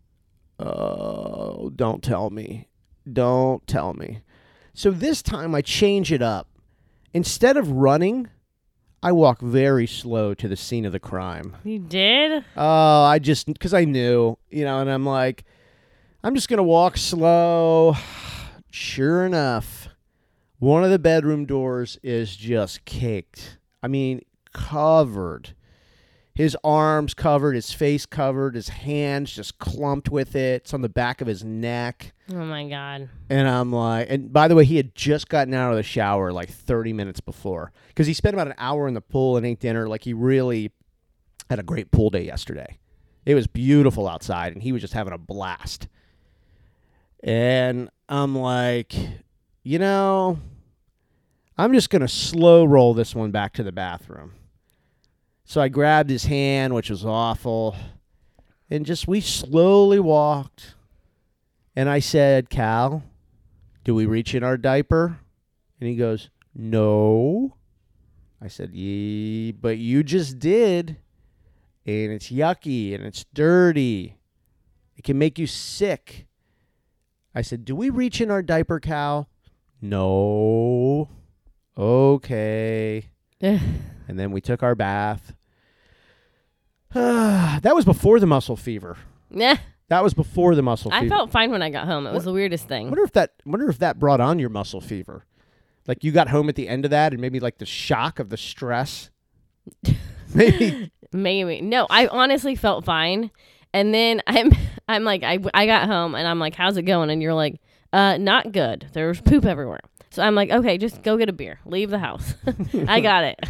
"Oh, 0.58 1.70
don't 1.74 2.02
tell 2.02 2.30
me, 2.30 2.68
don't 3.10 3.66
tell 3.66 3.94
me." 3.94 4.22
So 4.74 4.90
this 4.90 5.22
time 5.22 5.54
I 5.54 5.60
change 5.60 6.12
it 6.12 6.22
up. 6.22 6.48
Instead 7.12 7.56
of 7.56 7.70
running, 7.70 8.28
I 9.02 9.12
walk 9.12 9.40
very 9.40 9.86
slow 9.86 10.32
to 10.34 10.48
the 10.48 10.56
scene 10.56 10.86
of 10.86 10.92
the 10.92 11.00
crime. 11.00 11.56
You 11.64 11.80
did? 11.80 12.44
Oh, 12.56 13.02
I 13.02 13.18
just 13.18 13.46
because 13.46 13.74
I 13.74 13.84
knew, 13.84 14.38
you 14.50 14.64
know, 14.64 14.78
and 14.78 14.88
I'm 14.88 15.04
like, 15.04 15.44
I'm 16.24 16.36
just 16.36 16.48
gonna 16.48 16.62
walk 16.62 16.96
slow. 16.96 17.96
Sure 18.70 19.26
enough, 19.26 19.88
one 20.60 20.84
of 20.84 20.90
the 20.90 20.98
bedroom 20.98 21.46
doors 21.46 21.98
is 22.02 22.36
just 22.36 22.84
caked. 22.84 23.58
I 23.82 23.88
mean, 23.88 24.20
covered. 24.52 25.56
His 26.32 26.56
arms 26.62 27.12
covered, 27.12 27.56
his 27.56 27.72
face 27.72 28.06
covered, 28.06 28.54
his 28.54 28.68
hands 28.68 29.34
just 29.34 29.58
clumped 29.58 30.10
with 30.10 30.36
it. 30.36 30.62
It's 30.62 30.72
on 30.72 30.80
the 30.80 30.88
back 30.88 31.20
of 31.20 31.26
his 31.26 31.42
neck. 31.42 32.12
Oh 32.30 32.36
my 32.36 32.68
god. 32.68 33.10
And 33.28 33.48
I'm 33.48 33.72
like, 33.72 34.06
and 34.08 34.32
by 34.32 34.46
the 34.46 34.54
way, 34.54 34.64
he 34.64 34.76
had 34.76 34.94
just 34.94 35.28
gotten 35.28 35.52
out 35.52 35.72
of 35.72 35.76
the 35.76 35.82
shower 35.82 36.32
like 36.32 36.48
30 36.50 36.92
minutes 36.92 37.20
before 37.20 37.72
because 37.88 38.06
he 38.06 38.14
spent 38.14 38.34
about 38.34 38.46
an 38.46 38.54
hour 38.58 38.86
in 38.86 38.94
the 38.94 39.00
pool 39.00 39.36
and 39.36 39.44
ate 39.44 39.58
dinner. 39.58 39.88
Like 39.88 40.04
he 40.04 40.12
really 40.14 40.70
had 41.50 41.58
a 41.58 41.64
great 41.64 41.90
pool 41.90 42.10
day 42.10 42.24
yesterday. 42.24 42.78
It 43.26 43.34
was 43.34 43.48
beautiful 43.48 44.08
outside, 44.08 44.52
and 44.52 44.62
he 44.62 44.70
was 44.70 44.80
just 44.82 44.94
having 44.94 45.12
a 45.12 45.18
blast. 45.18 45.88
And 47.22 47.88
I'm 48.08 48.36
like, 48.36 48.94
you 49.62 49.78
know, 49.78 50.38
I'm 51.56 51.72
just 51.72 51.90
gonna 51.90 52.08
slow 52.08 52.64
roll 52.64 52.94
this 52.94 53.14
one 53.14 53.30
back 53.30 53.52
to 53.54 53.62
the 53.62 53.72
bathroom. 53.72 54.32
So 55.44 55.60
I 55.60 55.68
grabbed 55.68 56.10
his 56.10 56.24
hand, 56.24 56.74
which 56.74 56.90
was 56.90 57.04
awful, 57.04 57.76
and 58.70 58.86
just 58.86 59.06
we 59.06 59.20
slowly 59.20 60.00
walked. 60.00 60.74
And 61.76 61.88
I 61.88 62.00
said, 62.00 62.50
Cal, 62.50 63.02
do 63.84 63.94
we 63.94 64.06
reach 64.06 64.34
in 64.34 64.42
our 64.42 64.56
diaper? 64.56 65.18
And 65.80 65.88
he 65.88 65.96
goes, 65.96 66.30
No. 66.54 67.56
I 68.40 68.48
said, 68.48 68.74
Yee, 68.74 69.52
but 69.52 69.78
you 69.78 70.02
just 70.02 70.38
did. 70.38 70.96
And 71.84 72.12
it's 72.12 72.30
yucky 72.30 72.94
and 72.94 73.04
it's 73.04 73.24
dirty. 73.32 74.18
It 74.96 75.04
can 75.04 75.18
make 75.18 75.38
you 75.38 75.46
sick. 75.46 76.26
I 77.34 77.42
said, 77.42 77.64
Do 77.64 77.74
we 77.74 77.90
reach 77.90 78.20
in 78.20 78.30
our 78.30 78.42
diaper, 78.42 78.80
Cal? 78.80 79.28
No. 79.80 81.08
Okay. 81.76 83.06
And 83.40 84.18
then 84.18 84.30
we 84.30 84.40
took 84.40 84.62
our 84.62 84.74
bath. 84.74 85.34
that 86.92 87.74
was 87.74 87.84
before 87.84 88.20
the 88.20 88.26
muscle 88.26 88.56
fever. 88.56 88.96
Yeah. 89.30 89.58
That 89.88 90.02
was 90.02 90.14
before 90.14 90.54
the 90.54 90.62
muscle 90.62 90.92
I 90.92 91.00
fever. 91.00 91.14
felt 91.14 91.30
fine 91.30 91.50
when 91.50 91.62
I 91.62 91.70
got 91.70 91.86
home. 91.86 92.06
It 92.06 92.12
was 92.12 92.24
the 92.24 92.32
weirdest 92.32 92.68
thing. 92.68 92.86
wonder 92.86 93.02
if 93.04 93.12
that 93.12 93.34
wonder 93.44 93.68
if 93.68 93.78
that 93.78 93.98
brought 93.98 94.20
on 94.20 94.38
your 94.38 94.48
muscle 94.48 94.80
fever. 94.80 95.24
Like 95.86 96.04
you 96.04 96.12
got 96.12 96.28
home 96.28 96.48
at 96.48 96.54
the 96.54 96.68
end 96.68 96.84
of 96.84 96.90
that 96.92 97.12
and 97.12 97.20
maybe 97.20 97.40
like 97.40 97.58
the 97.58 97.66
shock 97.66 98.18
of 98.18 98.28
the 98.28 98.36
stress. 98.36 99.10
maybe 100.34 100.92
Maybe. 101.12 101.60
No, 101.60 101.86
I 101.90 102.06
honestly 102.06 102.54
felt 102.54 102.84
fine. 102.84 103.30
And 103.72 103.92
then 103.92 104.22
I'm 104.26 104.52
I'm 104.88 105.04
like 105.04 105.22
I, 105.22 105.38
I 105.54 105.66
got 105.66 105.86
home 105.86 106.14
and 106.14 106.26
I'm 106.26 106.38
like 106.38 106.54
how's 106.54 106.76
it 106.76 106.82
going 106.82 107.10
and 107.10 107.22
you're 107.22 107.34
like 107.34 107.60
uh 107.92 108.16
not 108.18 108.52
good. 108.52 108.86
There's 108.92 109.20
poop 109.20 109.44
everywhere. 109.44 109.80
So 110.10 110.22
I'm 110.22 110.34
like 110.34 110.50
okay, 110.50 110.78
just 110.78 111.02
go 111.02 111.16
get 111.16 111.28
a 111.28 111.32
beer. 111.32 111.60
Leave 111.64 111.90
the 111.90 111.98
house. 111.98 112.34
I 112.88 113.00
got 113.00 113.24
it. 113.24 113.40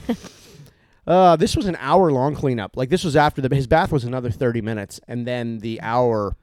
uh 1.07 1.37
this 1.37 1.57
was 1.57 1.67
an 1.67 1.77
hour 1.81 2.11
long 2.13 2.35
cleanup. 2.35 2.77
Like 2.77 2.91
this 2.91 3.05
was 3.05 3.17
after 3.17 3.41
the 3.41 3.55
his 3.55 3.67
bath 3.67 3.93
was 3.93 4.05
another 4.05 4.31
30 4.31 4.61
minutes 4.61 5.01
and 5.08 5.27
then 5.27 5.58
the 5.58 5.81
hour 5.81 6.37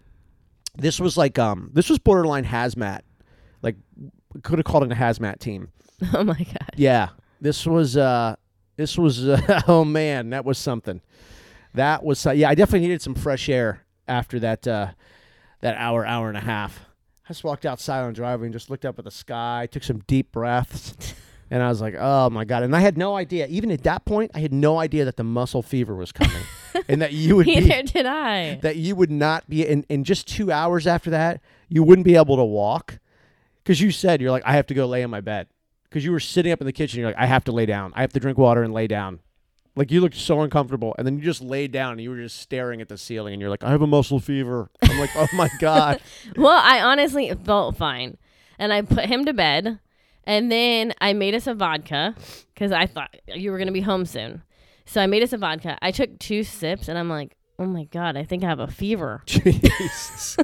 this 0.75 0.99
was 0.99 1.17
like 1.17 1.39
um 1.39 1.69
this 1.73 1.89
was 1.89 1.99
borderline 1.99 2.45
hazmat. 2.45 3.01
Like 3.61 3.75
could 4.43 4.59
have 4.59 4.65
called 4.65 4.83
it 4.83 4.91
a 4.91 4.95
hazmat 4.95 5.39
team. 5.39 5.69
oh 6.13 6.23
my 6.23 6.37
god. 6.37 6.71
Yeah. 6.75 7.09
This 7.41 7.65
was 7.65 7.95
uh 7.97 8.35
this 8.79 8.97
was 8.97 9.27
uh, 9.27 9.61
oh 9.67 9.83
man, 9.83 10.29
that 10.29 10.45
was 10.45 10.57
something. 10.57 11.01
That 11.73 12.03
was 12.03 12.25
uh, 12.25 12.31
yeah, 12.31 12.49
I 12.49 12.55
definitely 12.55 12.87
needed 12.87 13.01
some 13.01 13.15
fresh 13.15 13.47
air 13.49 13.83
after 14.07 14.39
that 14.39 14.67
uh 14.67 14.87
that 15.61 15.75
hour 15.77 16.05
hour 16.05 16.27
and 16.29 16.37
a 16.37 16.41
half. 16.41 16.79
I 17.25 17.29
just 17.29 17.43
walked 17.43 17.65
outside 17.65 18.01
on 18.01 18.13
driveway 18.13 18.47
and 18.47 18.53
just 18.53 18.69
looked 18.71 18.85
up 18.85 18.97
at 18.97 19.05
the 19.05 19.11
sky, 19.11 19.67
took 19.71 19.83
some 19.83 19.99
deep 20.07 20.31
breaths, 20.31 21.13
and 21.51 21.61
I 21.61 21.69
was 21.69 21.79
like, 21.79 21.93
"Oh 21.97 22.29
my 22.31 22.43
god!" 22.43 22.63
And 22.63 22.75
I 22.75 22.79
had 22.79 22.97
no 22.97 23.15
idea, 23.15 23.45
even 23.47 23.69
at 23.69 23.83
that 23.83 24.03
point, 24.05 24.31
I 24.33 24.39
had 24.39 24.51
no 24.51 24.79
idea 24.79 25.05
that 25.05 25.15
the 25.17 25.23
muscle 25.23 25.61
fever 25.61 25.93
was 25.95 26.11
coming, 26.11 26.41
and 26.89 27.01
that 27.03 27.13
you 27.13 27.35
would 27.35 27.45
be 27.45 27.59
Neither 27.59 27.83
did 27.83 28.05
I. 28.07 28.55
that 28.63 28.77
you 28.77 28.95
would 28.95 29.11
not 29.11 29.47
be 29.47 29.65
in 29.67 29.85
in 29.89 30.03
just 30.03 30.27
two 30.27 30.51
hours 30.51 30.87
after 30.87 31.11
that, 31.11 31.41
you 31.67 31.83
wouldn't 31.83 32.05
be 32.05 32.15
able 32.15 32.35
to 32.37 32.43
walk, 32.43 32.97
because 33.63 33.79
you 33.79 33.91
said 33.91 34.21
you're 34.21 34.31
like, 34.31 34.43
"I 34.45 34.53
have 34.53 34.65
to 34.67 34.73
go 34.73 34.87
lay 34.87 35.03
in 35.03 35.11
my 35.11 35.21
bed," 35.21 35.47
because 35.83 36.03
you 36.03 36.11
were 36.11 36.19
sitting 36.19 36.51
up 36.51 36.61
in 36.61 36.65
the 36.65 36.73
kitchen. 36.73 36.99
You're 36.99 37.09
like, 37.09 37.19
"I 37.19 37.27
have 37.27 37.43
to 37.43 37.51
lay 37.51 37.67
down. 37.67 37.93
I 37.95 38.01
have 38.01 38.13
to 38.13 38.19
drink 38.19 38.39
water 38.39 38.63
and 38.63 38.73
lay 38.73 38.87
down." 38.87 39.19
Like 39.79 39.91
you 39.91 40.01
looked 40.01 40.15
so 40.17 40.41
uncomfortable, 40.41 40.93
and 40.97 41.07
then 41.07 41.17
you 41.17 41.23
just 41.23 41.41
laid 41.41 41.71
down 41.71 41.93
and 41.93 42.01
you 42.01 42.09
were 42.09 42.17
just 42.17 42.41
staring 42.41 42.81
at 42.81 42.89
the 42.89 42.97
ceiling, 42.97 43.33
and 43.33 43.39
you're 43.39 43.49
like, 43.49 43.63
"I 43.63 43.69
have 43.71 43.81
a 43.81 43.87
muscle 43.87 44.19
fever." 44.19 44.69
I'm 44.83 44.99
like, 44.99 45.11
"Oh 45.15 45.27
my 45.33 45.49
god!" 45.59 46.01
Well, 46.35 46.61
I 46.61 46.81
honestly 46.81 47.33
felt 47.45 47.77
fine. 47.77 48.17
And 48.57 48.73
I 48.73 48.81
put 48.81 49.05
him 49.05 49.23
to 49.23 49.31
bed. 49.33 49.79
And 50.25 50.51
then 50.51 50.93
I 50.99 51.13
made 51.13 51.33
us 51.33 51.47
a 51.47 51.53
vodka 51.53 52.13
because 52.53 52.73
I 52.73 52.87
thought 52.87 53.15
you 53.33 53.51
were 53.51 53.57
going 53.57 53.67
to 53.69 53.73
be 53.73 53.79
home 53.79 54.05
soon. 54.05 54.43
So 54.85 54.99
I 55.01 55.07
made 55.07 55.23
us 55.23 55.31
a 55.31 55.37
vodka. 55.37 55.77
I 55.81 55.91
took 55.91 56.19
two 56.19 56.43
sips 56.43 56.89
and 56.89 56.97
I'm 56.97 57.09
like, 57.09 57.37
oh 57.57 57.65
my 57.65 57.85
God, 57.85 58.17
I 58.17 58.25
think 58.25 58.43
I 58.43 58.47
have 58.47 58.59
a 58.59 58.67
fever. 58.67 59.23
Jesus. 59.25 60.37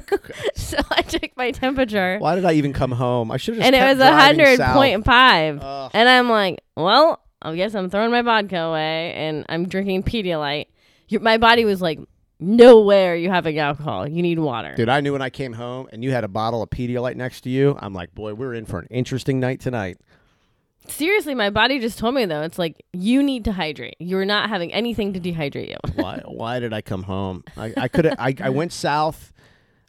so 0.54 0.78
I 0.90 1.02
took 1.02 1.36
my 1.36 1.50
temperature 1.50 2.16
Why 2.18 2.36
did 2.36 2.46
I 2.46 2.54
even 2.54 2.72
come 2.72 2.92
home? 2.92 3.30
I 3.30 3.36
should 3.36 3.56
have. 3.56 3.64
and 3.64 3.76
it 3.76 3.84
was 3.84 3.98
a 3.98 4.12
hundred 4.12 4.58
point 4.60 5.04
five. 5.04 5.60
Ugh. 5.62 5.90
And 5.92 6.08
I'm 6.08 6.30
like, 6.30 6.62
well, 6.74 7.20
I 7.46 7.56
guess 7.56 7.74
I'm 7.74 7.90
throwing 7.90 8.10
my 8.10 8.22
vodka 8.22 8.58
away 8.58 9.12
and 9.14 9.44
I'm 9.48 9.68
drinking 9.68 10.02
Pedialyte. 10.02 10.66
Your, 11.08 11.20
my 11.20 11.38
body 11.38 11.64
was 11.64 11.80
like, 11.80 12.00
nowhere 12.38 13.16
you 13.16 13.30
having 13.30 13.58
alcohol. 13.58 14.08
You 14.08 14.22
need 14.22 14.38
water. 14.38 14.74
Dude, 14.74 14.88
I 14.88 15.00
knew 15.00 15.12
when 15.12 15.22
I 15.22 15.30
came 15.30 15.54
home 15.54 15.88
and 15.92 16.04
you 16.04 16.10
had 16.10 16.24
a 16.24 16.28
bottle 16.28 16.62
of 16.62 16.70
Pedialyte 16.70 17.16
next 17.16 17.42
to 17.42 17.50
you. 17.50 17.78
I'm 17.80 17.94
like, 17.94 18.14
boy, 18.14 18.34
we're 18.34 18.54
in 18.54 18.66
for 18.66 18.80
an 18.80 18.88
interesting 18.90 19.40
night 19.40 19.60
tonight. 19.60 19.98
Seriously, 20.88 21.34
my 21.34 21.50
body 21.50 21.80
just 21.80 21.98
told 21.98 22.14
me 22.14 22.26
though. 22.26 22.42
It's 22.42 22.58
like 22.58 22.84
you 22.92 23.22
need 23.22 23.44
to 23.46 23.52
hydrate. 23.52 23.96
You're 23.98 24.24
not 24.24 24.48
having 24.48 24.72
anything 24.72 25.12
to 25.14 25.20
dehydrate 25.20 25.68
you. 25.68 25.76
why 25.94 26.22
why 26.26 26.60
did 26.60 26.72
I 26.72 26.80
come 26.80 27.02
home? 27.04 27.42
I, 27.56 27.72
I 27.76 27.88
could 27.88 28.06
I, 28.06 28.34
I 28.40 28.50
went 28.50 28.72
south. 28.72 29.32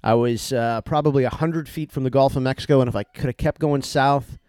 I 0.04 0.16
was 0.16 0.54
uh, 0.54 0.82
probably 0.82 1.24
hundred 1.26 1.70
feet 1.70 1.92
from 1.92 2.04
the 2.04 2.10
Gulf 2.10 2.36
of 2.36 2.42
Mexico, 2.42 2.82
and 2.82 2.88
if 2.88 2.96
I 2.96 3.04
could 3.04 3.26
have 3.26 3.38
kept 3.38 3.60
going 3.60 3.82
south, 3.84 4.40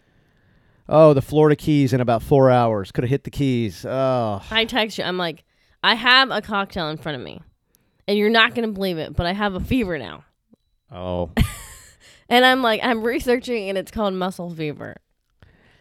oh, 0.89 1.15
the 1.15 1.23
Florida 1.23 1.57
Keys 1.57 1.93
in 1.93 2.01
about 2.01 2.23
four 2.23 2.51
hours. 2.51 2.93
Could 2.93 3.05
have 3.05 3.11
hit 3.11 3.25
the 3.25 3.31
Keys. 3.31 3.85
Oh, 3.85 4.43
I 4.51 4.65
text 4.65 4.99
you. 4.99 5.05
I'm 5.05 5.19
like, 5.19 5.45
I 5.83 5.95
have 5.95 6.31
a 6.31 6.41
cocktail 6.41 6.89
in 6.91 6.97
front 6.97 7.17
of 7.17 7.23
me, 7.23 7.41
and 8.07 8.17
you're 8.19 8.31
not 8.31 8.55
gonna 8.55 8.69
believe 8.69 8.99
it, 8.99 9.15
but 9.15 9.27
I 9.27 9.33
have 9.33 9.55
a 9.55 9.61
fever 9.61 9.99
now. 9.99 10.25
oh. 10.93 11.31
And 12.31 12.45
I'm 12.45 12.63
like, 12.63 12.81
I'm 12.83 13.03
researching, 13.03 13.71
and 13.71 13.79
it's 13.79 13.91
called 13.91 14.13
muscle 14.13 14.51
fever. 14.55 14.97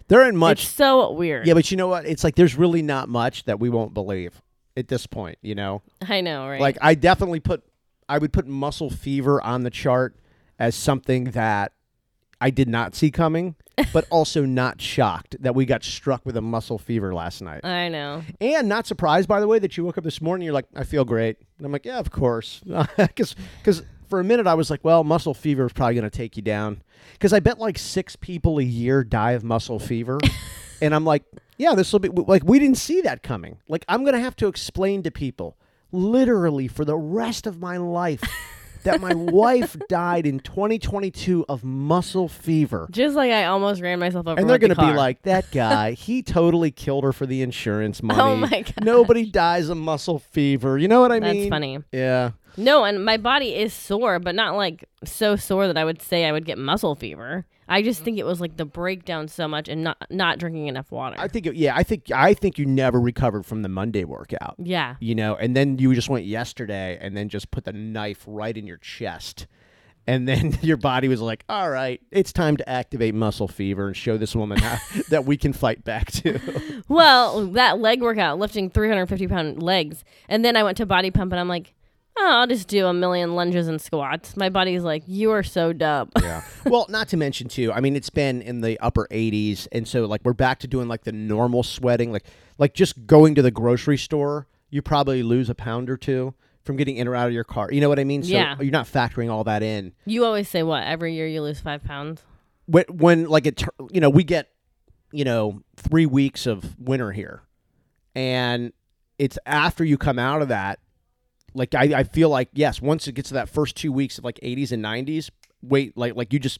There 0.08 0.26
ain't 0.26 0.36
much. 0.38 0.64
It's 0.64 0.72
so 0.72 1.12
weird. 1.12 1.46
yeah, 1.46 1.54
but 1.54 1.70
you 1.72 1.76
know 1.76 1.90
what? 1.90 2.06
It's 2.06 2.24
like 2.24 2.36
there's 2.36 2.56
really 2.56 2.82
not 2.82 3.10
much 3.10 3.44
that 3.44 3.60
we 3.60 3.70
won't 3.70 3.94
believe 3.94 4.42
at 4.78 4.88
this 4.88 5.06
point. 5.06 5.38
You 5.42 5.56
know, 5.56 5.82
I 6.08 6.22
know, 6.22 6.48
right? 6.48 6.62
like 6.62 6.78
I 6.80 6.96
definitely 6.96 7.42
put 7.42 7.64
I 8.08 8.18
would 8.18 8.32
put 8.32 8.48
muscle 8.48 8.90
fever 8.90 9.42
on 9.44 9.64
the 9.64 9.70
chart 9.70 10.16
as 10.58 10.74
something 10.76 11.26
that 11.32 11.74
I 12.40 12.50
did 12.50 12.70
not 12.70 12.96
see 12.96 13.12
coming, 13.12 13.56
but 13.93 14.07
also 14.10 14.43
not 14.43 14.81
shocked 14.81 15.36
that 15.41 15.53
we 15.53 15.65
got 15.65 15.84
struck 15.84 16.25
with 16.25 16.36
a 16.36 16.41
muscle 16.41 16.77
fever 16.77 17.13
last 17.13 17.41
night. 17.41 17.63
I 17.63 17.89
know. 17.89 18.24
And 18.41 18.67
not 18.67 18.88
surprised, 18.88 19.27
by 19.27 19.39
the 19.39 19.48
way, 19.48 19.60
that 19.60 19.77
you 19.77 19.86
woke 19.86 19.98
up 19.98 20.03
this 20.03 20.22
morning. 20.22 20.46
You're 20.46 20.53
like, 20.53 20.65
I 20.75 20.84
feel 20.84 21.05
great. 21.05 21.38
And 21.57 21.65
I'm 21.65 21.72
like, 21.72 21.86
yeah, 21.86 22.00
of 22.00 22.12
course, 22.12 22.62
because 22.98 23.36
for 24.10 24.19
a 24.19 24.24
minute 24.24 24.48
I 24.48 24.55
was 24.55 24.69
like, 24.69 24.84
well, 24.84 25.03
muscle 25.03 25.34
fever 25.34 25.65
is 25.65 25.74
probably 25.74 25.96
going 25.96 26.10
to 26.10 26.15
take 26.15 26.36
you 26.38 26.43
down. 26.43 26.81
Because 27.13 27.34
I 27.34 27.39
bet 27.39 27.60
like 27.60 27.77
six 27.77 28.15
people 28.15 28.60
a 28.60 28.63
year 28.63 29.03
die 29.03 29.31
of 29.31 29.43
muscle 29.43 29.79
fever, 29.79 30.19
and 30.81 30.96
I'm 30.96 31.05
like, 31.05 31.24
yeah, 31.57 31.75
this 31.75 31.91
will 31.91 32.00
be 32.00 32.10
like 32.10 32.43
we 32.43 32.60
didn't 32.60 32.77
see 32.77 33.01
that 33.01 33.24
coming. 33.24 33.60
Like 33.67 33.86
I'm 33.88 34.01
going 34.01 34.13
to 34.13 34.19
have 34.19 34.36
to 34.38 34.48
explain 34.48 35.03
to 35.03 35.12
people, 35.12 35.57
literally 35.91 36.67
for 36.67 36.86
the 36.86 36.98
rest 36.98 37.48
of 37.48 37.60
my 37.60 37.77
life. 37.77 38.24
That 38.88 39.01
my 39.01 39.13
wife 39.13 39.75
died 39.89 40.25
in 40.25 40.39
2022 40.39 41.46
of 41.50 41.63
muscle 41.63 42.27
fever. 42.27 42.88
Just 42.89 43.15
like 43.15 43.32
I 43.32 43.46
almost 43.46 43.82
ran 43.82 44.00
myself 44.00 44.27
over. 44.27 44.39
And 44.39 44.50
they're 44.50 44.58
going 44.58 44.74
to 44.74 44.82
be 44.82 44.94
like, 44.94 45.22
that 45.24 45.51
guy, 45.51 45.91
he 45.91 46.24
totally 46.24 46.72
killed 46.72 47.03
her 47.03 47.12
for 47.12 47.25
the 47.25 47.41
insurance 47.41 48.00
oh 48.01 48.08
money. 48.08 48.22
Oh 48.22 48.36
my 48.36 48.62
God. 48.62 48.84
Nobody 48.84 49.29
dies 49.29 49.70
of 49.70 49.77
muscle 49.77 50.20
fever. 50.20 50.77
You 50.77 50.88
know 50.88 51.01
what 51.01 51.12
I 51.12 51.20
That's 51.20 51.34
mean? 51.34 51.41
That's 51.44 51.50
funny. 51.50 51.79
Yeah. 51.91 52.32
No, 52.58 52.84
and 52.84 53.06
my 53.06 53.18
body 53.18 53.56
is 53.56 53.74
sore, 53.74 54.20
but 54.20 54.34
not 54.36 54.56
like 54.56 54.86
so 55.04 55.36
sore 55.36 55.68
that 55.68 55.78
I 55.78 55.86
would 55.86 56.02
say 56.02 56.26
I 56.26 56.32
would 56.32 56.46
get 56.46 56.58
muscle 56.58 56.96
fever. 56.96 57.46
I 57.70 57.82
just 57.82 58.02
think 58.02 58.18
it 58.18 58.26
was 58.26 58.40
like 58.40 58.58
the 58.58 58.66
breakdown 58.66 59.28
so 59.28 59.48
much 59.48 59.68
and 59.68 59.84
not 59.84 59.98
not 60.10 60.40
drinking 60.40 60.68
enough 60.68 60.92
water. 60.92 61.18
I 61.20 61.28
think 61.28 61.46
it, 61.46 61.56
yeah, 61.56 61.76
I 61.76 61.84
think 61.84 62.10
I 62.12 62.34
think 62.34 62.58
you 62.58 62.66
never 62.66 63.00
recovered 63.00 63.46
from 63.46 63.62
the 63.62 63.70
Monday 63.70 64.06
workout. 64.06 64.56
yeah. 64.58 64.96
You 65.00 65.16
know, 65.16 65.36
and 65.36 65.56
then 65.56 65.78
you 65.78 65.94
just 65.94 66.10
went 66.10 66.26
yesterday 66.26 66.98
and 67.00 67.16
then 67.16 67.30
just 67.30 67.52
put 67.52 67.66
the 67.66 67.74
knife 67.74 68.24
right 68.26 68.56
in 68.58 68.66
your 68.66 68.78
chest. 68.78 69.48
And 70.10 70.26
then 70.26 70.58
your 70.62 70.78
body 70.78 71.10
was 71.10 71.20
like, 71.20 71.44
"All 71.50 71.70
right, 71.70 72.00
it's 72.12 72.32
time 72.32 72.56
to 72.58 72.70
activate 72.70 73.14
muscle 73.14 73.50
fever 73.50 73.88
and 73.88 73.96
show 73.96 74.18
this 74.18 74.34
woman 74.34 74.58
how, 74.60 74.78
that 75.10 75.26
we 75.26 75.36
can 75.36 75.52
fight 75.52 75.84
back 75.84 76.10
too." 76.12 76.40
Well, 76.88 77.48
that 77.48 77.80
leg 77.80 78.02
workout, 78.02 78.40
lifting 78.40 78.70
350 78.70 79.28
pound 79.28 79.62
legs, 79.62 80.06
and 80.30 80.46
then 80.46 80.56
I 80.56 80.64
went 80.64 80.78
to 80.78 80.86
body 80.86 81.12
pump, 81.12 81.34
and 81.34 81.40
I'm 81.42 81.50
like, 81.50 81.74
oh, 82.19 82.29
I'll 82.39 82.47
just 82.47 82.67
do 82.67 82.88
a 82.88 82.93
million 82.93 83.36
lunges 83.36 83.67
and 83.67 83.81
squats. 83.81 84.36
My 84.36 84.50
body's 84.50 84.83
like, 84.83 85.03
you 85.07 85.31
are 85.31 85.43
so 85.43 85.74
dumb. 85.74 86.12
Yeah. 86.21 86.43
well, 86.65 86.86
not 86.89 87.07
to 87.09 87.17
mention 87.17 87.47
too. 87.47 87.71
I 87.71 87.79
mean, 87.79 87.95
it's 87.95 88.09
been 88.09 88.41
in 88.41 88.62
the 88.62 88.79
upper 88.79 89.07
80s, 89.12 89.67
and 89.71 89.88
so 89.88 90.05
like 90.05 90.21
we're 90.24 90.33
back 90.33 90.59
to 90.59 90.67
doing 90.67 90.88
like 90.88 91.03
the 91.03 91.12
normal 91.12 91.63
sweating, 91.63 92.12
like 92.12 92.25
like 92.57 92.74
just 92.74 93.05
going 93.07 93.36
to 93.36 93.41
the 93.41 93.51
grocery 93.51 93.97
store. 93.97 94.47
You 94.69 94.81
probably 94.81 95.24
lose 95.24 95.50
a 95.50 95.55
pound 95.55 95.89
or 95.89 95.97
two 95.97 96.33
from 96.67 96.75
getting 96.75 96.97
in 96.97 97.07
or 97.07 97.15
out 97.15 97.27
of 97.27 97.33
your 97.33 97.45
car. 97.45 97.71
You 97.71 97.81
know 97.81 97.89
what 97.89 98.00
I 98.00 98.03
mean? 98.03 98.21
So 98.24 98.29
Yeah. 98.29 98.55
You're 98.59 98.71
not 98.71 98.86
factoring 98.86 99.31
all 99.31 99.43
that 99.45 99.63
in. 99.63 99.93
You 100.05 100.25
always 100.25 100.50
say 100.50 100.63
what? 100.63 100.83
Every 100.83 101.13
year 101.15 101.25
you 101.25 101.41
lose 101.41 101.59
five 101.59 101.83
pounds. 101.83 102.21
When, 102.65 102.83
when 102.89 103.25
like 103.25 103.47
it, 103.47 103.63
you 103.89 104.01
know, 104.01 104.09
we 104.09 104.24
get, 104.25 104.50
you 105.12 105.24
know, 105.24 105.62
three 105.77 106.05
weeks 106.05 106.45
of 106.45 106.77
winter 106.77 107.13
here, 107.13 107.43
and 108.13 108.74
it's 109.17 109.39
after 109.45 109.86
you 109.86 109.97
come 109.97 110.19
out 110.19 110.41
of 110.41 110.50
that. 110.50 110.79
Like 111.58 111.74
I, 111.76 112.00
I 112.00 112.04
feel 112.04 112.30
like 112.30 112.50
yes, 112.54 112.82
once 112.82 113.08
it 113.08 113.14
gets 113.14 113.30
to 113.30 113.34
that 113.36 113.50
first 113.50 113.76
two 113.76 113.92
weeks 113.92 114.18
of 114.18 114.24
like 114.24 114.40
80s 114.44 114.72
and 114.72 114.84
90s, 114.84 115.30
wait, 115.62 115.98
like 115.98 116.16
like 116.16 116.32
you 116.32 116.40
just 116.40 116.60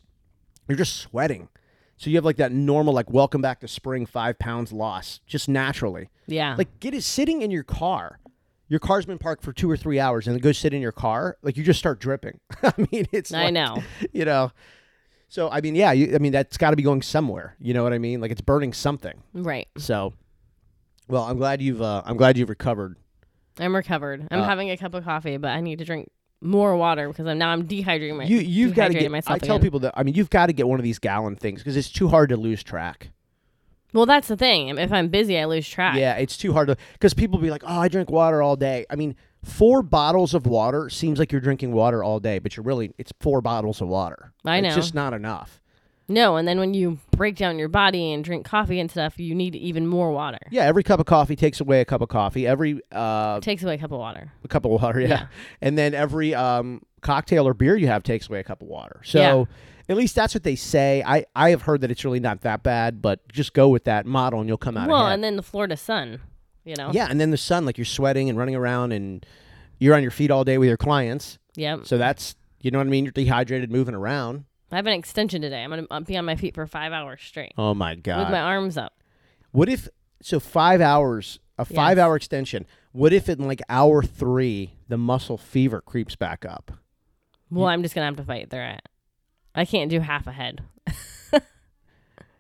you're 0.68 0.77
just 0.77 0.98
sweating. 0.98 1.50
So 1.98 2.10
you 2.10 2.16
have 2.18 2.25
like 2.25 2.38
that 2.38 2.51
normal 2.51 2.94
like 2.94 3.10
welcome 3.10 3.42
back 3.42 3.60
to 3.62 3.68
spring 3.68 4.06
five 4.06 4.38
pounds 4.39 4.72
loss 4.74 5.20
just 5.25 5.48
naturally. 5.48 6.10
Yeah. 6.27 6.56
Like 6.58 6.80
get 6.80 6.94
it 6.94 7.04
sitting 7.04 7.42
in 7.42 7.51
your 7.51 7.63
car. 7.63 8.20
Your 8.70 8.80
car's 8.82 9.06
been 9.06 9.18
parked 9.18 9.44
for 9.44 9.54
two 9.54 9.72
or 9.72 9.77
three 9.77 10.00
hours 10.00 10.27
and 10.27 10.36
then 10.36 10.42
go 10.42 10.51
sit 10.51 10.74
in 10.74 10.82
your 10.82 10.92
car. 10.92 11.38
Like 11.42 11.56
you 11.58 11.63
just 11.63 11.80
start 11.80 12.00
dripping. 12.00 12.39
I 12.63 12.74
mean, 12.92 13.08
it's 13.12 13.34
I 13.34 13.46
like- 13.46 13.54
know. 13.54 13.84
You 14.13 14.25
know. 14.25 14.51
So 15.30 15.50
I 15.50 15.62
mean, 15.62 15.75
yeah, 15.75 15.92
you, 15.92 16.16
I 16.16 16.18
mean 16.20 16.32
that's 16.32 16.58
got 16.58 16.72
to 16.72 16.75
be 16.75 16.84
going 16.84 17.01
somewhere. 17.01 17.56
You 17.60 17.74
know 17.74 17.84
what 17.84 17.94
I 17.94 17.98
mean? 17.98 18.20
Like 18.22 18.32
it's 18.32 18.42
burning 18.42 18.74
something. 18.74 19.22
Right. 19.34 19.68
So, 19.77 20.13
well, 21.08 21.24
I'm 21.24 21.38
glad 21.38 21.62
you've 21.62 21.82
uh, 21.82 22.01
I'm 22.06 22.18
glad 22.18 22.38
you've 22.38 22.50
recovered. 22.50 22.98
I'm 23.59 23.75
recovered. 23.75 24.27
I'm 24.31 24.41
Uh, 24.41 24.45
having 24.45 24.69
a 24.71 24.77
cup 24.77 24.93
of 24.93 25.03
coffee, 25.03 25.37
but 25.37 25.49
I 25.49 25.61
need 25.61 25.79
to 25.79 25.85
drink 25.85 26.09
more 26.41 26.75
water 26.77 27.07
because 27.07 27.25
I'm 27.25 27.37
now 27.39 27.49
I'm 27.49 27.67
dehydrating 27.67 28.15
my 28.17 28.23
You 28.25 28.37
you've 28.37 28.75
got 28.75 28.89
to 28.89 28.93
get. 28.93 29.09
myself 29.11 29.35
I 29.35 29.39
tell 29.39 29.59
people 29.59 29.79
that 29.79 29.93
I 29.97 30.03
mean 30.03 30.13
you've 30.13 30.29
got 30.29 30.45
to 30.47 30.53
get 30.53 30.67
one 30.67 30.79
of 30.79 30.83
these 30.83 30.99
gallon 30.99 31.35
things 31.35 31.61
because 31.61 31.75
it's 31.75 31.89
too 31.89 32.09
hard 32.09 32.29
to 32.29 32.37
lose 32.37 32.63
track. 32.63 33.09
Well, 33.93 34.05
that's 34.05 34.27
the 34.27 34.37
thing. 34.37 34.67
If 34.77 34.91
I'm 34.91 35.07
busy, 35.07 35.39
I 35.39 35.45
lose 35.45 35.67
track. 35.67 35.95
Yeah, 35.97 36.13
it's 36.15 36.37
too 36.37 36.53
hard 36.53 36.67
to 36.67 36.77
because 36.93 37.13
people 37.13 37.39
be 37.39 37.49
like, 37.49 37.63
"Oh, 37.65 37.79
I 37.79 37.87
drink 37.87 38.11
water 38.11 38.41
all 38.41 38.55
day." 38.55 38.85
I 38.89 38.95
mean, 38.95 39.15
four 39.43 39.81
bottles 39.81 40.33
of 40.33 40.45
water 40.45 40.89
seems 40.89 41.17
like 41.19 41.31
you're 41.31 41.41
drinking 41.41 41.71
water 41.71 42.03
all 42.03 42.19
day, 42.19 42.37
but 42.37 42.55
you're 42.55 42.65
really 42.65 42.91
it's 42.99 43.11
four 43.21 43.41
bottles 43.41 43.81
of 43.81 43.87
water. 43.87 44.33
I 44.45 44.57
It's 44.57 44.67
know. 44.67 44.75
just 44.75 44.93
not 44.93 45.13
enough. 45.13 45.59
No, 46.09 46.37
and 46.37 46.47
then 46.47 46.57
when 46.59 46.73
you 46.73 46.99
break 47.11 47.35
down 47.35 47.59
your 47.59 47.67
body 47.67 48.13
and 48.13 48.23
drink 48.23 48.45
coffee 48.45 48.79
and 48.79 48.89
stuff, 48.89 49.19
you 49.19 49.35
need 49.35 49.55
even 49.55 49.85
more 49.87 50.11
water. 50.11 50.37
Yeah, 50.51 50.63
every 50.63 50.83
cup 50.83 50.99
of 51.01 51.05
coffee 51.05 51.35
takes 51.35 51.59
away 51.59 51.81
a 51.81 51.85
cup 51.85 51.99
of 52.01 52.07
coffee. 52.09 52.47
Every 52.47 52.79
uh, 52.93 53.39
Takes 53.41 53.61
away 53.63 53.75
a 53.75 53.77
cup 53.77 53.91
of 53.91 53.99
water. 53.99 54.31
a 54.43 54.47
cup 54.47 54.63
of 54.65 54.71
water, 54.71 54.99
yeah. 55.01 55.07
Yeah. 55.07 55.27
And 55.61 55.77
then 55.77 55.93
every 55.93 56.33
um, 56.33 56.81
cocktail 57.01 57.47
or 57.47 57.53
beer 57.53 57.75
you 57.75 57.87
have 57.87 58.03
takes 58.03 58.29
away 58.29 58.39
a 58.39 58.43
cup 58.43 58.61
of 58.61 58.69
water. 58.69 59.01
So 59.03 59.19
Yeah. 59.19 59.43
at 59.89 59.97
least 59.97 60.15
that's 60.15 60.33
what 60.33 60.43
they 60.43 60.55
say. 60.55 61.03
I, 61.05 61.25
I 61.35 61.49
have 61.49 61.63
heard 61.63 61.81
that 61.81 61.91
it's 61.91 62.05
really 62.05 62.21
not 62.21 62.39
that 62.41 62.63
bad, 62.63 63.01
but 63.01 63.27
just 63.29 63.51
go 63.53 63.67
with 63.67 63.83
that 63.83 64.05
model 64.05 64.39
and 64.39 64.47
you'll 64.47 64.57
come 64.57 64.77
out 64.77 64.87
Well, 64.87 65.01
ahead. 65.01 65.15
and 65.15 65.23
then 65.25 65.35
the 65.35 65.43
Florida 65.43 65.75
sun, 65.75 66.21
you 66.63 66.75
know. 66.77 66.89
yeah, 66.93 67.07
and 67.09 67.19
then 67.19 67.31
the 67.31 67.37
sun, 67.37 67.65
like 67.65 67.77
you're 67.77 67.83
sweating 67.85 68.29
and 68.29 68.37
running 68.37 68.55
around 68.55 68.93
and 68.93 69.25
you're 69.79 69.93
on 69.93 70.01
your 70.03 70.11
feet 70.11 70.31
all 70.31 70.45
day 70.45 70.57
with 70.57 70.69
your 70.69 70.77
clients. 70.77 71.37
Yeah. 71.55 71.79
So 71.83 71.97
that's 71.97 72.35
you 72.61 72.71
know 72.71 72.77
what 72.79 72.87
I 72.87 72.89
mean. 72.89 73.03
You're 73.03 73.11
dehydrated, 73.11 73.71
moving 73.71 73.93
around. 73.93 74.45
I 74.71 74.75
have 74.75 74.86
an 74.86 74.93
extension 74.93 75.41
today. 75.41 75.63
I'm 75.63 75.69
gonna 75.69 76.01
be 76.01 76.17
on 76.17 76.25
my 76.25 76.36
feet 76.36 76.55
for 76.55 76.67
five 76.67 76.91
hours 76.91 77.21
straight 77.24 77.53
Oh 77.57 77.74
my 77.74 77.95
god! 77.95 78.19
with 78.19 78.29
my 78.29 78.39
arms 78.41 78.77
up. 78.77 78.93
what 79.51 79.69
if 79.69 79.88
so? 80.21 80.39
Five 80.39 80.81
hours, 80.81 81.39
a 81.57 81.65
Yes. 81.69 81.75
five-hour 81.75 82.15
extension. 82.15 82.65
What 82.91 83.13
if 83.13 83.29
in 83.29 83.47
like 83.47 83.62
hour 83.69 84.01
three 84.03 84.74
the 84.88 84.97
muscle 84.97 85.38
fever 85.38 85.81
creeps 85.81 86.15
back 86.15 86.43
up? 86.45 86.71
Well, 87.50 87.67
I'm 87.67 87.81
just 87.83 87.95
gonna 87.95 88.05
have 88.07 88.17
to 88.17 88.24
fight 88.24 88.50
through 88.50 88.65
it. 88.65 88.81
I 89.55 89.63
can't 89.65 89.89
do 89.89 90.00
half 90.01 90.27
a 90.27 90.31
head. 90.31 90.62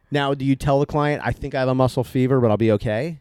Now, 0.09 0.33
do 0.33 0.45
you 0.45 0.55
tell 0.55 0.79
the 0.79 0.85
client, 0.85 1.21
"I 1.25 1.31
think 1.33 1.53
I 1.53 1.59
have 1.59 1.67
a 1.67 1.75
muscle 1.75 2.03
fever, 2.05 2.39
but 2.39 2.49
I'll 2.49 2.55
be 2.57 2.71
okay"? 2.73 3.19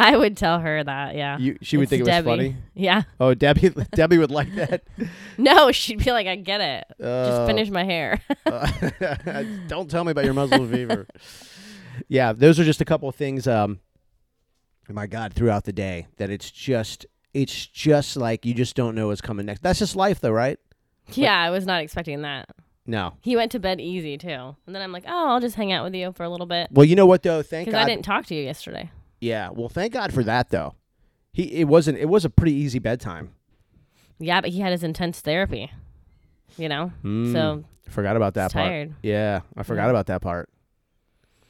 I 0.12 0.16
would 0.16 0.36
tell 0.36 0.60
her 0.60 0.82
that. 0.82 1.14
Yeah. 1.14 1.36
You, 1.38 1.58
she 1.60 1.76
would 1.76 1.84
It's 1.84 1.90
think 1.90 2.06
it 2.08 2.10
was 2.10 2.24
funny. 2.24 2.56
Yeah. 2.74 3.02
Oh, 3.20 3.34
Debbie, 3.34 3.68
Debbie 3.94 4.16
would 4.16 4.30
like 4.30 4.54
that. 4.54 4.84
No, 5.36 5.70
she'd 5.72 6.02
be 6.02 6.10
like, 6.10 6.26
I 6.26 6.36
get 6.36 6.60
it. 6.62 6.84
Uh, 7.04 7.26
Just 7.26 7.46
finish 7.46 7.68
my 7.68 7.84
hair. 7.84 8.22
uh, 8.46 9.44
don't 9.68 9.90
tell 9.90 10.02
me 10.04 10.12
about 10.12 10.24
your 10.24 10.32
muscle 10.32 10.66
fever. 10.66 11.06
Yeah, 12.08 12.32
those 12.32 12.58
are 12.58 12.64
just 12.64 12.80
a 12.80 12.84
couple 12.86 13.08
of 13.10 13.14
things. 13.14 13.46
Um, 13.46 13.80
my 14.88 15.06
God, 15.06 15.34
throughout 15.34 15.64
the 15.64 15.72
day, 15.72 16.06
that 16.16 16.30
it's 16.30 16.50
just, 16.50 17.04
it's 17.34 17.66
just 17.66 18.16
like 18.16 18.46
you 18.46 18.54
just 18.54 18.74
don't 18.74 18.94
know 18.94 19.08
what's 19.08 19.20
coming 19.20 19.44
next. 19.44 19.62
That's 19.62 19.78
just 19.78 19.94
life, 19.96 20.20
though, 20.20 20.30
right? 20.30 20.58
yeah, 21.12 21.38
I 21.38 21.50
was 21.50 21.66
not 21.66 21.82
expecting 21.82 22.22
that. 22.22 22.48
No. 22.86 23.14
He 23.20 23.36
went 23.36 23.52
to 23.52 23.58
bed 23.58 23.80
easy 23.80 24.16
too, 24.16 24.28
and 24.66 24.74
then 24.74 24.80
I'm 24.80 24.92
like, 24.92 25.04
oh, 25.06 25.28
I'll 25.28 25.40
just 25.40 25.56
hang 25.56 25.70
out 25.72 25.84
with 25.84 25.94
you 25.94 26.12
for 26.12 26.22
a 26.24 26.28
little 26.30 26.46
bit 26.46 26.68
Well, 26.72 26.84
you 26.84 26.96
know 26.96 27.06
what 27.06 27.22
though? 27.22 27.42
Thank 27.42 27.66
because 27.66 27.78
God. 27.78 27.84
I 27.86 27.88
didn't 27.90 28.04
talk 28.04 28.26
to 28.26 28.34
you 28.34 28.42
yesterday. 28.42 28.90
Yeah. 29.20 29.50
Well, 29.52 29.68
thank 29.68 29.92
God 29.92 30.12
for 30.12 30.22
that 30.24 30.50
though. 30.50 30.74
He 31.32 31.44
it 31.60 31.68
wasn't. 31.68 31.98
It 31.98 32.08
was 32.08 32.24
a 32.24 32.30
pretty 32.30 32.52
easy 32.54 32.78
bedtime. 32.78 33.34
Yeah, 34.18 34.40
but 34.40 34.50
he 34.50 34.60
had 34.60 34.72
his 34.72 34.82
intense 34.82 35.20
therapy. 35.20 35.70
You 36.56 36.68
know, 36.68 36.92
Mm, 37.04 37.32
so 37.32 37.64
forgot 37.88 38.16
about 38.16 38.34
that 38.34 38.52
part. 38.52 38.66
tired. 38.66 38.94
Yeah, 39.02 39.40
I 39.56 39.62
forgot 39.62 39.84
Yeah. 39.84 39.90
about 39.90 40.06
that 40.06 40.20
part. 40.20 40.48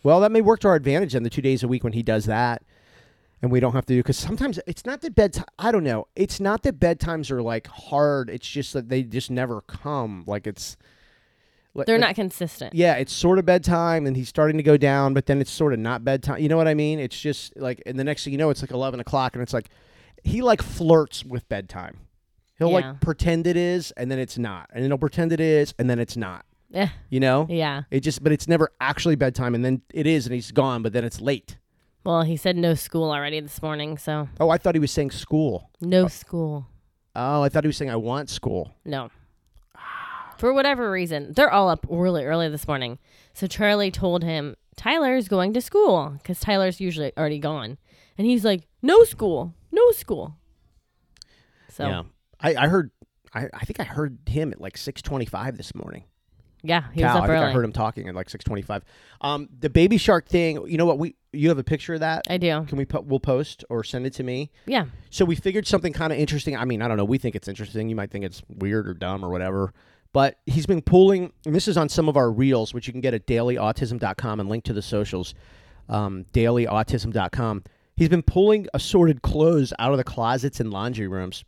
Well, 0.03 0.21
that 0.21 0.31
may 0.33 0.41
work 0.41 0.61
to 0.61 0.69
our 0.69 0.75
advantage 0.77 1.13
then 1.15 1.23
the 1.23 1.31
two 1.31 1.43
days 1.43 1.63
a 1.63 1.69
week 1.69 1.83
when 1.85 1.93
he 1.95 2.03
does 2.03 2.27
that, 2.27 2.63
and 3.43 3.51
we 3.51 3.61
don't 3.61 3.73
have 3.73 3.87
to 3.87 3.95
do 3.95 4.01
because 4.01 4.17
sometimes 4.19 4.59
it's 4.67 4.85
not 4.85 5.01
that 5.01 5.15
bedtime. 5.15 5.47
I 5.59 5.73
don't 5.73 5.85
know. 5.85 6.07
It's 6.15 6.39
not 6.41 6.63
that 6.65 6.79
bedtimes 6.79 7.31
are 7.31 7.43
like 7.43 7.67
hard. 7.69 8.29
It's 8.31 8.49
just 8.49 8.73
that 8.75 8.89
they 8.91 9.03
just 9.03 9.31
never 9.31 9.63
come. 9.63 10.25
Like 10.27 10.47
it's 10.47 10.77
They're 11.75 11.99
like- 11.99 12.09
not 12.09 12.15
consistent. 12.17 12.75
Yeah, 12.75 12.95
it's 12.95 13.13
sort 13.13 13.39
of 13.39 13.45
bedtime, 13.47 14.07
and 14.07 14.17
he's 14.17 14.29
starting 14.29 14.57
to 14.57 14.63
go 14.63 14.77
down, 14.77 15.15
but 15.15 15.27
then 15.27 15.41
it's 15.41 15.51
sort 15.51 15.73
of 15.73 15.79
not 15.79 16.05
bedtime. 16.05 16.41
You 16.43 16.49
know 16.49 16.57
what 16.57 16.67
I 16.69 16.75
mean? 16.75 16.99
It's 16.99 17.19
just 17.19 17.57
like, 17.57 17.83
and 17.87 17.99
the 17.99 18.05
next 18.05 18.25
thing 18.25 18.33
you 18.33 18.39
know, 18.39 18.51
it's 18.51 18.61
like 18.63 18.73
eleven 18.73 18.99
o'clock, 19.01 19.35
and 19.35 19.43
it's 19.43 19.53
like 19.55 19.69
he 20.25 20.43
like 20.43 20.63
flirts 20.63 21.25
with 21.25 21.49
bedtime. 21.49 21.99
He'll 22.59 22.69
Yeah. 22.71 22.75
like 22.91 23.01
pretend 23.01 23.47
it 23.47 23.57
is, 23.57 23.91
and 23.93 24.11
then 24.11 24.19
it's 24.19 24.37
not, 24.37 24.69
and 24.73 24.83
then 24.83 24.91
he'll 24.91 24.99
pretend 24.99 25.33
it 25.33 25.41
is, 25.41 25.73
and 25.79 25.89
then 25.89 25.99
it's 25.99 26.17
not. 26.17 26.45
Yeah. 26.69 26.91
You 27.09 27.19
know? 27.21 27.47
yeah. 27.49 27.83
It 27.91 28.01
just, 28.01 28.23
but 28.23 28.31
it's 28.33 28.47
never 28.47 28.71
actually 28.81 29.17
bedtime, 29.17 29.55
and 29.55 29.65
then 29.65 29.83
it 29.93 30.07
is, 30.07 30.27
and 30.27 30.35
he's 30.35 30.53
gone, 30.53 30.83
but 30.83 30.93
then 30.93 31.05
it's 31.05 31.21
late. 31.21 31.57
Well, 32.05 32.23
he 32.23 32.37
said 32.37 32.57
no 32.57 32.75
school 32.75 33.11
already 33.11 33.41
this 33.41 33.61
morning, 33.63 33.97
so 33.99 34.29
Oh, 34.39 34.51
I 34.51 34.59
thought 34.59 34.75
he 34.75 34.79
was 34.81 34.91
saying 34.93 35.11
school. 35.13 35.71
no 35.81 36.07
school. 36.09 36.67
Oh, 37.17 37.43
I 37.43 37.49
thought 37.49 37.65
he 37.65 37.69
was 37.69 37.77
saying 37.77 37.91
I 37.91 37.97
want 37.97 38.31
school. 38.31 38.75
No. 38.85 39.11
For 40.41 40.55
whatever 40.55 40.91
reason, 40.91 41.35
they're 41.35 41.53
all 41.53 41.69
up 41.69 41.85
really 41.87 42.25
early 42.25 42.49
this 42.49 42.67
morning. 42.67 42.99
So 43.35 43.47
Charlie 43.47 43.91
told 43.91 44.25
him 44.25 44.57
Tyler's 44.75 45.29
going 45.29 45.53
to 45.53 45.61
school 45.61 46.15
because 46.17 46.41
Tyler's 46.41 46.81
usually 46.81 47.13
already 47.19 47.39
gone, 47.39 47.77
and 48.17 48.27
he's 48.27 48.43
like, 48.43 48.67
"No 48.81 49.05
school, 49.05 49.55
no 49.71 49.91
school." 49.91 50.39
So 51.69 51.87
Yeah, 51.87 52.03
I, 52.41 52.55
I 52.55 52.69
heard. 52.69 52.91
I, 53.35 53.49
I 53.53 53.67
think 53.67 53.81
I 53.81 53.85
heard 53.85 54.17
him 54.25 54.51
at 54.51 54.63
like 54.63 54.79
six 54.79 55.03
twenty-five 55.03 55.59
this 55.59 55.75
morning. 55.75 56.05
yeah, 56.63 56.85
he 56.95 57.03
Cal, 57.03 57.17
was 57.17 57.25
up 57.25 57.25
I 57.25 57.35
think 57.35 57.45
I 57.45 57.53
heard 57.53 57.65
him 57.67 57.73
talking 57.75 58.09
at 58.09 58.15
like 58.15 58.31
six 58.31 58.43
twenty-five. 58.43 58.83
Um, 59.21 59.47
the 59.59 59.69
baby 59.69 59.99
shark 59.99 60.27
thing. 60.27 60.67
You 60.67 60.79
know 60.79 60.87
what? 60.87 60.99
We 60.99 61.17
you 61.35 61.51
have 61.51 61.59
a 61.59 61.65
picture 61.65 61.93
of 61.93 62.01
that? 62.01 62.25
I 62.31 62.39
do. 62.39 62.65
Can 62.67 62.79
we 62.79 62.87
po- 62.87 63.03
we'll 63.03 63.21
post 63.21 63.63
or 63.69 63.85
send 63.85 64.07
it 64.07 64.15
to 64.15 64.23
me? 64.23 64.51
Yeah, 64.65 64.87
So 65.11 65.27
we 65.27 65.35
figured 65.35 65.67
something 65.67 65.93
kind 65.93 66.15
of 66.15 66.19
interesting. 66.19 66.57
I 66.57 66.65
mean, 66.65 66.81
I 66.81 66.89
don't 66.89 66.97
know. 66.97 67.05
We 67.05 67.19
think 67.19 67.37
it's 67.37 67.47
interesting. 67.47 67.91
You 67.91 67.97
might 67.97 68.11
think 68.11 68.25
it's 68.25 68.43
weird 68.49 68.89
or 68.89 68.95
dumb 68.95 69.23
or 69.23 69.29
whatever. 69.29 69.75
But 70.13 70.39
he's 70.47 70.67
been 70.67 70.83
pulling, 70.83 71.33
and 71.47 71.55
this 71.55 71.69
is 71.69 71.77
on 71.77 71.89
some 71.89 72.09
of 72.09 72.17
our 72.17 72.31
reels, 72.33 72.75
which 72.75 72.87
you 72.89 72.93
can 72.93 73.01
get 73.01 73.15
at 73.15 73.27
dailyautism.com 73.27 74.41
and 74.41 74.49
link 74.49 74.65
to 74.65 74.73
the 74.73 74.83
socials, 74.83 75.35
um, 75.89 76.25
dailyautism.com. 76.33 77.65
He's 77.97 78.09
been 78.09 78.23
pulling 78.23 78.67
assorted 78.75 79.23
clothes 79.23 79.73
out 79.79 79.93
of 79.93 79.99
the 79.99 80.05
closets 80.05 80.59
and 80.59 80.71
laundry 80.71 81.07
rooms 81.07 81.45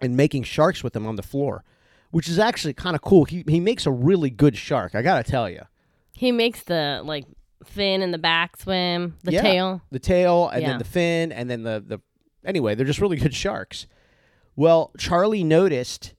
and 0.00 0.16
making 0.16 0.42
sharks 0.44 0.82
with 0.82 0.92
them 0.92 1.06
on 1.06 1.16
the 1.16 1.22
floor, 1.22 1.62
which 2.10 2.28
is 2.28 2.38
actually 2.38 2.74
kind 2.74 2.96
of 2.96 3.02
cool. 3.02 3.26
He, 3.26 3.44
he 3.46 3.60
makes 3.60 3.86
a 3.86 3.90
really 3.92 4.30
good 4.30 4.56
shark, 4.56 4.94
I 4.94 5.02
got 5.02 5.24
to 5.24 5.30
tell 5.30 5.48
you. 5.48 5.62
he 6.12 6.32
makes 6.32 6.62
the 6.62 7.02
like 7.04 7.26
fin 7.64 8.02
and 8.02 8.12
the 8.12 8.18
back 8.18 8.56
swim, 8.56 9.16
the 9.22 9.32
Yeah. 9.32 9.42
tail. 9.42 9.82
the 9.90 9.98
tail 9.98 10.48
and 10.48 10.62
Yeah. 10.62 10.68
then 10.70 10.78
the 10.78 10.84
fin 10.84 11.32
and 11.32 11.48
then 11.50 11.62
the 11.62 11.82
the 11.86 12.00
anyway 12.44 12.74
they're 12.74 12.84
just 12.86 13.00
really 13.00 13.16
good 13.16 13.34
sharks 13.34 13.86
well 14.54 14.92
charlie 14.98 15.42
noticed 15.44 16.12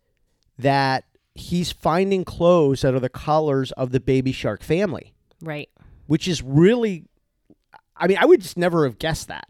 that 0.57 1.03
he's 1.35 1.71
finding 1.71 2.23
clothes 2.23 2.81
that 2.81 2.93
are 2.93 2.99
the 2.99 3.09
colors 3.09 3.71
of 3.73 3.91
the 3.91 3.99
baby 3.99 4.31
shark 4.31 4.63
family 4.63 5.13
Right. 5.41 5.69
which 6.07 6.27
is 6.27 6.41
really 6.41 7.05
i 7.97 8.07
mean 8.07 8.17
i 8.19 8.25
would 8.25 8.41
just 8.41 8.57
never 8.57 8.85
have 8.85 8.97
guessed 8.99 9.27
that 9.27 9.47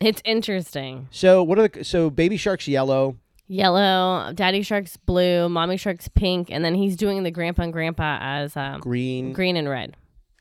It's 0.00 0.20
interesting. 0.24 1.08
so 1.10 1.42
what 1.42 1.58
are 1.58 1.68
the 1.68 1.84
so 1.84 2.10
baby 2.10 2.36
shark's 2.36 2.68
yellow 2.68 3.16
Yellow, 3.48 4.32
daddy 4.34 4.62
shark's 4.62 4.96
blue, 4.96 5.46
mommy 5.46 5.76
shark's 5.76 6.08
pink, 6.08 6.48
and 6.50 6.64
then 6.64 6.74
he's 6.74 6.96
doing 6.96 7.22
the 7.22 7.30
grandpa 7.30 7.64
and 7.64 7.72
grandpa 7.72 8.16
as 8.22 8.56
um, 8.56 8.80
green 8.80 9.32
green 9.34 9.56
and 9.56 9.68
red. 9.68 9.94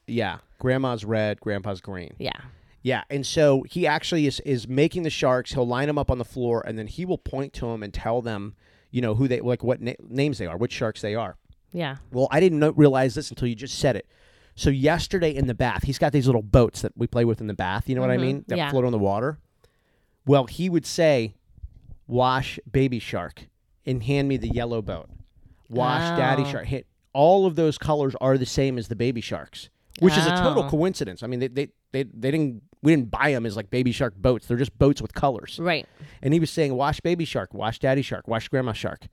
yeah 0.07 0.37
grandma's 0.59 1.03
red 1.03 1.39
grandpa's 1.41 1.81
green 1.81 2.13
Yeah. 2.19 2.31
yeah 2.83 3.03
and 3.09 3.25
so 3.25 3.63
he 3.69 3.85
actually 3.85 4.27
is 4.27 4.39
is 4.41 4.65
making 4.67 5.03
the 5.03 5.09
sharks 5.09 5.51
he'll 5.53 5.67
line 5.67 5.87
them 5.87 5.97
up 5.97 6.09
on 6.09 6.19
the 6.19 6.25
floor 6.25 6.63
and 6.65 6.77
then 6.77 6.87
he 6.87 7.03
will 7.05 7.17
point 7.17 7.51
to 7.53 7.65
them 7.65 7.83
and 7.83 7.93
tell 7.93 8.21
them 8.21 8.55
you 8.91 9.01
know 9.01 9.15
who 9.15 9.27
they 9.27 9.39
like 9.41 9.63
what 9.63 9.81
na- 9.81 9.93
names 10.07 10.37
they 10.37 10.45
are 10.45 10.57
which 10.57 10.71
sharks 10.73 11.01
they 11.01 11.15
are 11.15 11.37
Yeah. 11.73 11.97
Well, 12.11 12.27
I 12.31 12.39
didn't 12.41 12.59
know, 12.59 12.71
realize 12.71 13.15
this 13.15 13.29
until 13.29 13.47
you 13.47 13.55
just 13.55 13.79
said 13.79 13.95
it. 13.95 14.05
So 14.55 14.69
yesterday 14.69 15.33
in 15.33 15.47
the 15.47 15.53
bath, 15.53 15.83
he's 15.83 15.97
got 15.97 16.11
these 16.11 16.25
little 16.27 16.41
boats 16.41 16.81
that 16.81 16.91
we 16.97 17.07
play 17.07 17.23
with 17.23 17.39
in 17.39 17.47
the 17.47 17.53
bath. 17.53 17.87
You 17.87 17.95
know 17.95 18.01
what 18.01 18.11
I 18.11 18.17
Mhm, 18.17 18.21
mean? 18.21 18.45
That 18.49 18.57
yeah. 18.57 18.69
float 18.69 18.83
on 18.83 18.91
the 18.91 18.99
water. 18.99 19.39
Well, 20.25 20.45
he 20.45 20.69
would 20.69 20.85
say, 20.85 21.33
"Wash 22.07 22.59
baby 22.69 22.99
shark," 22.99 23.47
and 23.85 24.03
hand 24.03 24.27
me 24.27 24.37
the 24.37 24.49
yellow 24.49 24.81
boat. 24.81 25.09
Wash 25.69 26.01
daddy 26.17 26.43
Oh. 26.43 26.51
shark. 26.51 26.65
Hit 26.65 26.85
all 27.13 27.45
of 27.45 27.55
those 27.55 27.77
colors 27.77 28.15
are 28.21 28.37
the 28.37 28.45
same 28.45 28.77
as 28.77 28.87
the 28.89 28.95
baby 28.95 29.21
sharks, 29.21 29.69
which 29.99 30.17
is 30.17 30.25
a 30.25 30.31
total 30.35 30.63
Oh. 30.63 30.69
coincidence. 30.69 31.23
I 31.23 31.27
mean, 31.27 31.39
they 31.39 31.47
they 31.47 31.67
they, 31.93 32.03
they 32.03 32.31
didn't. 32.31 32.63
We 32.83 32.91
didn't 32.91 33.11
buy 33.11 33.31
them 33.31 33.45
as 33.45 33.55
like 33.55 33.69
baby 33.69 33.91
shark 33.91 34.15
boats. 34.15 34.47
They're 34.47 34.57
just 34.57 34.77
boats 34.77 35.01
with 35.01 35.13
colors. 35.13 35.59
Right. 35.61 35.87
And 36.21 36.33
he 36.33 36.39
was 36.39 36.49
saying, 36.49 36.73
"Wash 36.73 36.99
baby 36.99 37.25
shark, 37.25 37.53
wash 37.53 37.79
daddy 37.79 38.01
shark, 38.01 38.27
wash 38.27 38.47
grandma 38.47 38.73
shark." 38.73 39.07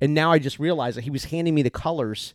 And 0.00 0.14
now 0.14 0.32
I 0.32 0.38
just 0.38 0.58
realized 0.58 0.96
that 0.96 1.04
he 1.04 1.10
was 1.10 1.26
handing 1.26 1.54
me 1.54 1.62
the 1.62 1.70
colors, 1.70 2.34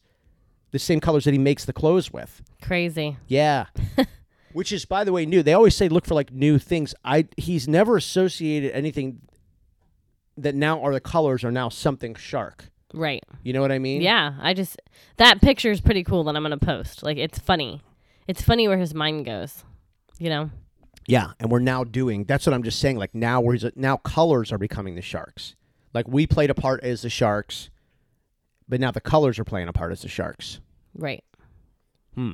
the 0.71 0.79
same 0.79 0.99
colors 0.99 1.25
that 1.25 1.33
he 1.33 1.37
makes 1.37 1.65
the 1.65 1.73
clothes 1.73 2.11
with. 2.11 2.41
Crazy. 2.61 3.17
Yeah. 3.27 3.65
Which 4.53 4.71
is, 4.71 4.85
by 4.85 5.03
the 5.03 5.11
way, 5.11 5.25
new. 5.25 5.43
They 5.43 5.53
always 5.53 5.75
say 5.75 5.89
look 5.89 6.05
for 6.05 6.15
like 6.15 6.31
new 6.31 6.57
things. 6.57 6.95
I 7.03 7.27
he's 7.37 7.67
never 7.67 7.97
associated 7.97 8.71
anything 8.71 9.21
that 10.37 10.55
now 10.55 10.81
are 10.81 10.93
the 10.93 10.99
colors 11.01 11.43
are 11.43 11.51
now 11.51 11.69
something 11.69 12.15
shark. 12.15 12.71
Right. 12.93 13.23
You 13.43 13.53
know 13.53 13.61
what 13.61 13.71
I 13.71 13.79
mean? 13.79 14.01
Yeah. 14.01 14.33
I 14.41 14.53
just 14.53 14.81
that 15.17 15.41
picture 15.41 15.69
is 15.71 15.81
pretty 15.81 16.03
cool 16.03 16.23
that 16.23 16.35
I'm 16.35 16.43
gonna 16.43 16.57
post. 16.57 17.03
Like 17.03 17.17
it's 17.17 17.37
funny. 17.37 17.81
It's 18.27 18.41
funny 18.41 18.67
where 18.67 18.77
his 18.77 18.93
mind 18.93 19.25
goes. 19.25 19.63
You 20.19 20.29
know? 20.29 20.49
Yeah, 21.07 21.31
and 21.39 21.49
we're 21.49 21.59
now 21.59 21.83
doing. 21.83 22.25
That's 22.25 22.45
what 22.45 22.53
I'm 22.53 22.63
just 22.63 22.79
saying. 22.79 22.97
Like 22.97 23.15
now, 23.15 23.39
we're 23.39 23.57
now 23.75 23.97
colors 23.97 24.51
are 24.51 24.57
becoming 24.57 24.95
the 24.95 25.01
sharks. 25.01 25.55
Like 25.93 26.07
we 26.07 26.27
played 26.27 26.49
a 26.49 26.53
part 26.53 26.83
as 26.83 27.01
the 27.01 27.09
sharks, 27.09 27.69
but 28.67 28.79
now 28.79 28.91
the 28.91 29.01
colors 29.01 29.39
are 29.39 29.45
playing 29.45 29.69
a 29.69 29.73
part 29.73 29.91
as 29.91 30.01
the 30.01 30.09
sharks. 30.09 30.59
Right. 30.93 31.23
Hmm. 32.13 32.33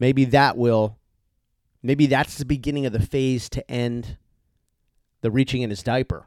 Maybe 0.00 0.24
that 0.26 0.56
will. 0.56 0.98
Maybe 1.82 2.06
that's 2.06 2.38
the 2.38 2.44
beginning 2.44 2.86
of 2.86 2.92
the 2.92 3.00
phase 3.00 3.48
to 3.50 3.70
end 3.70 4.16
the 5.20 5.30
reaching 5.30 5.62
in 5.62 5.70
his 5.70 5.82
diaper. 5.82 6.26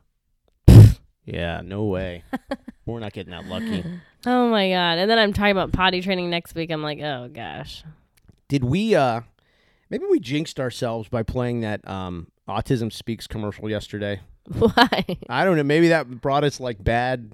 yeah, 1.25 1.61
no 1.63 1.83
way. 1.83 2.23
We're 2.85 2.99
not 2.99 3.13
getting 3.13 3.31
that 3.31 3.45
lucky. 3.45 3.83
Oh 4.25 4.49
my 4.49 4.69
god. 4.69 4.97
And 4.97 5.11
then 5.11 5.19
I'm 5.19 5.33
talking 5.33 5.51
about 5.51 5.71
potty 5.71 6.01
training 6.01 6.29
next 6.29 6.55
week. 6.55 6.71
I'm 6.71 6.81
like, 6.81 6.99
oh 7.01 7.29
gosh. 7.31 7.83
Did 8.47 8.63
we 8.63 8.95
uh 8.95 9.21
maybe 9.89 10.05
we 10.09 10.19
jinxed 10.19 10.59
ourselves 10.59 11.09
by 11.09 11.23
playing 11.23 11.61
that 11.61 11.87
um 11.87 12.27
Autism 12.47 12.91
Speaks 12.91 13.27
commercial 13.27 13.69
yesterday? 13.69 14.21
Why? 14.57 15.05
I 15.29 15.45
don't 15.45 15.57
know. 15.57 15.63
Maybe 15.63 15.89
that 15.89 16.09
brought 16.21 16.43
us 16.43 16.59
like 16.59 16.83
bad 16.83 17.33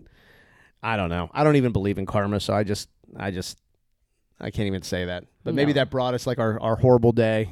I 0.83 0.97
don't 0.97 1.09
know. 1.09 1.29
I 1.33 1.43
don't 1.43 1.55
even 1.55 1.71
believe 1.71 1.97
in 1.97 2.05
karma, 2.05 2.39
so 2.39 2.53
I 2.53 2.63
just 2.63 2.89
I 3.17 3.31
just 3.31 3.57
I 4.39 4.51
can't 4.51 4.67
even 4.67 4.81
say 4.83 5.05
that. 5.05 5.23
But 5.43 5.53
maybe 5.55 5.71
No. 5.71 5.75
that 5.75 5.89
brought 5.89 6.13
us 6.13 6.27
like 6.27 6.37
our, 6.39 6.59
our 6.61 6.75
horrible 6.75 7.11
day. 7.11 7.49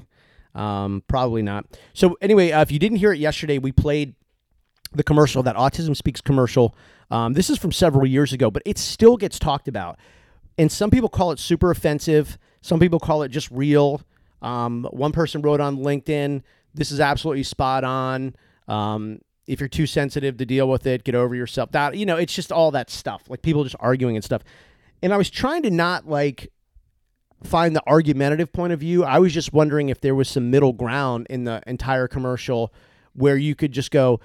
Um, 0.53 1.01
probably 1.07 1.41
not. 1.41 1.65
So 1.93 2.15
anyway, 2.21 2.51
uh, 2.51 2.61
if 2.61 2.71
you 2.71 2.77
didn't 2.77 2.97
hear 2.97 3.11
it 3.13 3.19
yesterday, 3.19 3.57
we 3.57 3.71
played 3.71 4.13
the 4.91 5.01
commercial, 5.03 5.41
that 5.43 5.55
Autism 5.55 5.95
Speaks 5.95 6.21
commercial. 6.21 6.75
Um, 7.09 7.33
this 7.33 7.49
is 7.49 7.57
from 7.57 7.71
several 7.71 8.05
years 8.05 8.33
ago, 8.33 8.51
but 8.51 8.61
it 8.65 8.77
still 8.77 9.17
gets 9.17 9.39
talked 9.39 9.67
about. 9.67 9.97
And 10.59 10.71
some 10.71 10.91
people 10.91 11.09
call 11.09 11.31
it 11.31 11.39
super 11.39 11.71
offensive. 11.71 12.37
Some 12.61 12.79
people 12.79 12.99
call 12.99 13.23
it 13.23 13.29
just 13.29 13.49
real. 13.49 14.01
Um, 14.43 14.87
one 14.91 15.11
person 15.11 15.41
wrote 15.41 15.61
on 15.61 15.77
LinkedIn, 15.77 16.43
"This 16.73 16.91
is 16.91 16.99
absolutely 16.99 17.43
spot 17.43 17.83
on." 17.83 18.35
Um, 18.67 19.19
if 19.47 19.59
you're 19.59 19.69
too 19.69 19.87
sensitive 19.87 20.37
to 20.37 20.45
deal 20.45 20.69
with 20.69 20.85
it, 20.85 21.03
get 21.03 21.15
over 21.15 21.35
yourself. 21.35 21.71
That 21.71 21.97
you 21.97 22.05
know, 22.05 22.17
it's 22.17 22.33
just 22.33 22.51
all 22.51 22.71
that 22.71 22.89
stuff. 22.89 23.23
Like 23.27 23.41
people 23.41 23.63
just 23.63 23.75
arguing 23.79 24.15
and 24.15 24.23
stuff. 24.23 24.43
And 25.01 25.13
I 25.13 25.17
was 25.17 25.29
trying 25.29 25.63
to 25.63 25.71
not 25.71 26.07
like 26.07 26.51
find 27.43 27.75
the 27.75 27.83
argumentative 27.87 28.51
point 28.53 28.73
of 28.73 28.79
view. 28.79 29.03
I 29.03 29.19
was 29.19 29.33
just 29.33 29.53
wondering 29.53 29.89
if 29.89 29.99
there 30.01 30.15
was 30.15 30.29
some 30.29 30.49
middle 30.49 30.73
ground 30.73 31.27
in 31.29 31.43
the 31.43 31.61
entire 31.67 32.07
commercial 32.07 32.73
where 33.13 33.37
you 33.37 33.55
could 33.55 33.71
just 33.71 33.91
go, 33.91 34.19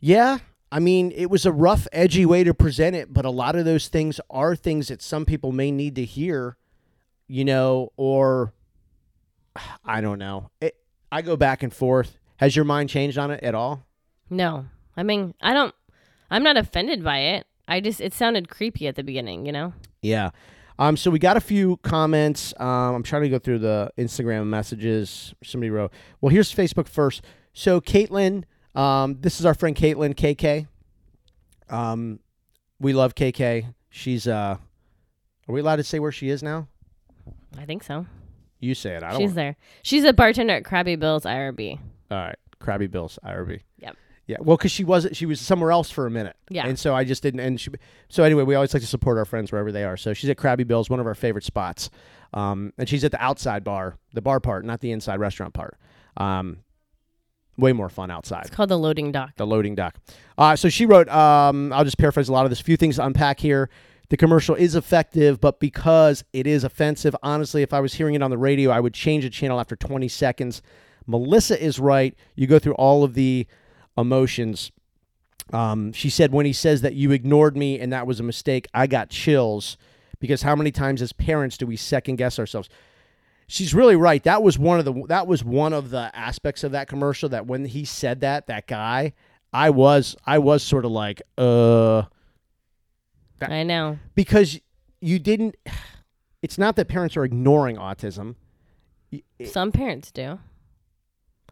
yeah, 0.00 0.38
I 0.72 0.80
mean, 0.80 1.12
it 1.14 1.30
was 1.30 1.46
a 1.46 1.52
rough, 1.52 1.86
edgy 1.92 2.26
way 2.26 2.44
to 2.44 2.52
present 2.54 2.96
it, 2.96 3.12
but 3.12 3.24
a 3.24 3.30
lot 3.30 3.56
of 3.56 3.64
those 3.64 3.88
things 3.88 4.20
are 4.30 4.56
things 4.56 4.88
that 4.88 5.00
some 5.02 5.24
people 5.24 5.52
may 5.52 5.70
need 5.70 5.94
to 5.96 6.04
hear, 6.04 6.56
you 7.28 7.44
know, 7.44 7.92
or 7.96 8.52
I 9.84 10.00
don't 10.00 10.18
know. 10.18 10.50
It, 10.60 10.76
I 11.10 11.22
go 11.22 11.36
back 11.36 11.62
and 11.62 11.72
forth. 11.72 12.18
Has 12.36 12.54
your 12.54 12.64
mind 12.64 12.90
changed 12.90 13.18
on 13.18 13.30
it 13.30 13.42
at 13.42 13.54
all? 13.54 13.86
No. 14.28 14.66
I 14.96 15.02
mean, 15.02 15.34
I 15.40 15.52
don't 15.52 15.74
I'm 16.30 16.42
not 16.42 16.56
offended 16.56 17.04
by 17.04 17.18
it. 17.18 17.46
I 17.68 17.80
just 17.80 18.00
it 18.00 18.14
sounded 18.14 18.48
creepy 18.48 18.86
at 18.86 18.96
the 18.96 19.02
beginning, 19.02 19.46
you 19.46 19.52
know? 19.52 19.72
Yeah. 20.02 20.30
Um, 20.78 20.96
so 20.96 21.10
we 21.10 21.18
got 21.18 21.36
a 21.36 21.40
few 21.40 21.78
comments. 21.78 22.52
Um, 22.58 22.96
I'm 22.96 23.02
trying 23.02 23.22
to 23.22 23.28
go 23.28 23.38
through 23.38 23.60
the 23.60 23.90
Instagram 23.96 24.46
messages. 24.46 25.34
Somebody 25.42 25.70
wrote, 25.70 25.92
well, 26.20 26.30
here's 26.30 26.54
Facebook 26.54 26.86
first. 26.86 27.22
So 27.54 27.80
Caitlin, 27.80 28.44
um, 28.74 29.16
this 29.20 29.40
is 29.40 29.46
our 29.46 29.54
friend 29.54 29.74
Caitlin, 29.74 30.14
KK. 30.14 30.66
Um, 31.74 32.20
we 32.78 32.92
love 32.92 33.14
KK. 33.14 33.72
She's, 33.88 34.28
uh, 34.28 34.58
are 35.48 35.52
we 35.52 35.60
allowed 35.60 35.76
to 35.76 35.84
say 35.84 35.98
where 35.98 36.12
she 36.12 36.28
is 36.28 36.42
now? 36.42 36.68
I 37.58 37.64
think 37.64 37.82
so. 37.82 38.06
You 38.60 38.74
say 38.74 38.94
it. 38.96 39.02
I 39.02 39.10
don't. 39.12 39.20
She's 39.20 39.34
there. 39.34 39.56
She's 39.82 40.04
a 40.04 40.12
bartender 40.12 40.54
at 40.54 40.64
Crabby 40.64 40.96
Bill's 40.96 41.24
IRB. 41.24 41.78
All 42.10 42.18
right. 42.18 42.36
Crabby 42.58 42.86
Bill's 42.86 43.18
IRB. 43.24 43.60
Yep. 43.78 43.96
Yeah, 44.28 44.36
well, 44.40 44.56
because 44.56 44.72
she 44.72 44.82
wasn't, 44.82 45.14
she 45.14 45.24
was 45.24 45.40
somewhere 45.40 45.70
else 45.70 45.88
for 45.90 46.04
a 46.06 46.10
minute. 46.10 46.34
Yeah. 46.50 46.66
and 46.66 46.76
so 46.76 46.94
I 46.96 47.04
just 47.04 47.22
didn't. 47.22 47.38
And 47.40 47.60
she, 47.60 47.70
so 48.08 48.24
anyway, 48.24 48.42
we 48.42 48.56
always 48.56 48.74
like 48.74 48.80
to 48.82 48.86
support 48.88 49.18
our 49.18 49.24
friends 49.24 49.52
wherever 49.52 49.70
they 49.70 49.84
are. 49.84 49.96
So 49.96 50.14
she's 50.14 50.28
at 50.30 50.36
Crabby 50.36 50.64
Bill's, 50.64 50.90
one 50.90 50.98
of 50.98 51.06
our 51.06 51.14
favorite 51.14 51.44
spots, 51.44 51.90
um, 52.34 52.72
and 52.76 52.88
she's 52.88 53.04
at 53.04 53.12
the 53.12 53.22
outside 53.22 53.62
bar, 53.62 53.98
the 54.14 54.22
bar 54.22 54.40
part, 54.40 54.64
not 54.64 54.80
the 54.80 54.90
inside 54.90 55.20
restaurant 55.20 55.54
part. 55.54 55.78
Um, 56.16 56.58
way 57.56 57.72
more 57.72 57.88
fun 57.88 58.10
outside 58.10 58.46
It's 58.46 58.54
called 58.54 58.68
the 58.68 58.78
loading 58.78 59.12
dock. 59.12 59.30
the 59.36 59.46
loading 59.46 59.74
dock. 59.76 59.96
Uh, 60.36 60.56
so 60.56 60.68
she 60.68 60.86
wrote, 60.86 61.08
um, 61.08 61.72
I'll 61.72 61.84
just 61.84 61.96
paraphrase 61.98 62.28
a 62.28 62.32
lot 62.32 62.44
of 62.46 62.50
this. 62.50 62.60
few 62.60 62.76
things 62.76 62.96
to 62.96 63.06
unpack 63.06 63.38
here. 63.38 63.70
The 64.08 64.16
commercial 64.16 64.54
is 64.54 64.74
effective, 64.74 65.40
but 65.40 65.58
because 65.58 66.24
it 66.32 66.46
is 66.46 66.62
offensive, 66.62 67.16
honestly, 67.22 67.62
if 67.62 67.72
I 67.72 67.80
was 67.80 67.94
hearing 67.94 68.14
it 68.14 68.22
on 68.22 68.30
the 68.30 68.38
radio, 68.38 68.70
I 68.70 68.80
would 68.80 68.94
change 68.94 69.24
the 69.24 69.30
channel 69.30 69.58
after 69.58 69.74
20 69.74 70.06
seconds. 70.08 70.62
Melissa 71.06 71.60
is 71.62 71.80
right. 71.80 72.14
You 72.34 72.46
go 72.46 72.58
through 72.58 72.74
all 72.74 73.02
of 73.02 73.14
the 73.14 73.46
emotions. 73.98 74.70
Um, 75.52 75.92
she 75.92 76.10
said, 76.10 76.32
when 76.32 76.46
he 76.46 76.52
says 76.52 76.82
that 76.82 76.94
you 76.94 77.10
ignored 77.10 77.56
me 77.56 77.80
and 77.80 77.92
that 77.92 78.06
was 78.06 78.20
a 78.20 78.24
mistake, 78.24 78.68
I 78.74 78.86
got 78.86 79.10
chills 79.10 79.76
because 80.20 80.42
how 80.42 80.56
many 80.56 80.70
times 80.70 81.02
as 81.02 81.12
parents 81.12 81.56
do 81.56 81.66
we 81.66 81.76
second 81.76 82.16
guess 82.16 82.38
ourselves? 82.38 82.68
She's 83.48 83.74
really 83.74 83.96
right. 83.96 84.22
That 84.24 84.42
was 84.42 84.58
one 84.58 84.80
of 84.80 84.84
the 84.84 85.04
that 85.06 85.28
was 85.28 85.44
one 85.44 85.72
of 85.72 85.90
the 85.90 86.10
aspects 86.14 86.64
of 86.64 86.72
that 86.72 86.88
commercial 86.88 87.28
that 87.28 87.46
when 87.46 87.64
he 87.64 87.84
said 87.84 88.20
that, 88.20 88.48
that 88.48 88.66
guy, 88.66 89.12
I 89.52 89.70
was 89.70 90.16
I 90.26 90.38
was 90.38 90.64
sort 90.64 90.84
of 90.84 90.90
like, 90.90 91.22
uh 91.38 92.04
That- 93.38 93.50
I 93.52 93.62
know. 93.62 93.98
because 94.14 94.60
you 95.00 95.18
didn't 95.18 95.56
it's 96.42 96.58
not 96.58 96.76
that 96.76 96.88
parents 96.88 97.16
are 97.16 97.24
ignoring 97.24 97.76
autism. 97.76 98.36
It- 99.10 99.48
Some 99.48 99.72
parents 99.72 100.10
do. 100.10 100.38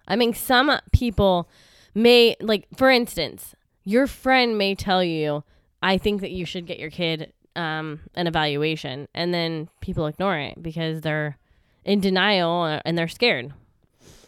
I 0.07 0.17
mean, 0.17 0.35
some 0.35 0.71
people 0.93 1.49
may, 1.95 2.37
like, 2.41 2.67
for 2.77 2.91
instance, 2.91 3.55
your 3.85 4.07
friend 4.07 4.59
may 4.59 4.75
tell 4.75 5.03
you, 5.03 5.45
I 5.83 5.97
think 5.99 6.21
that 6.21 6.31
you 6.31 6.45
should 6.45 6.67
get 6.67 6.79
your 6.79 6.91
kid 6.91 7.33
um, 7.57 8.01
an 8.15 8.27
evaluation. 8.27 9.09
And 9.15 9.33
then 9.33 9.69
people 9.81 10.07
ignore 10.07 10.39
it 10.39 10.63
because 10.63 11.01
they're 11.01 11.39
in 11.85 12.01
denial 12.01 12.81
and 12.85 12.99
they're 12.99 13.09
scared. 13.09 13.53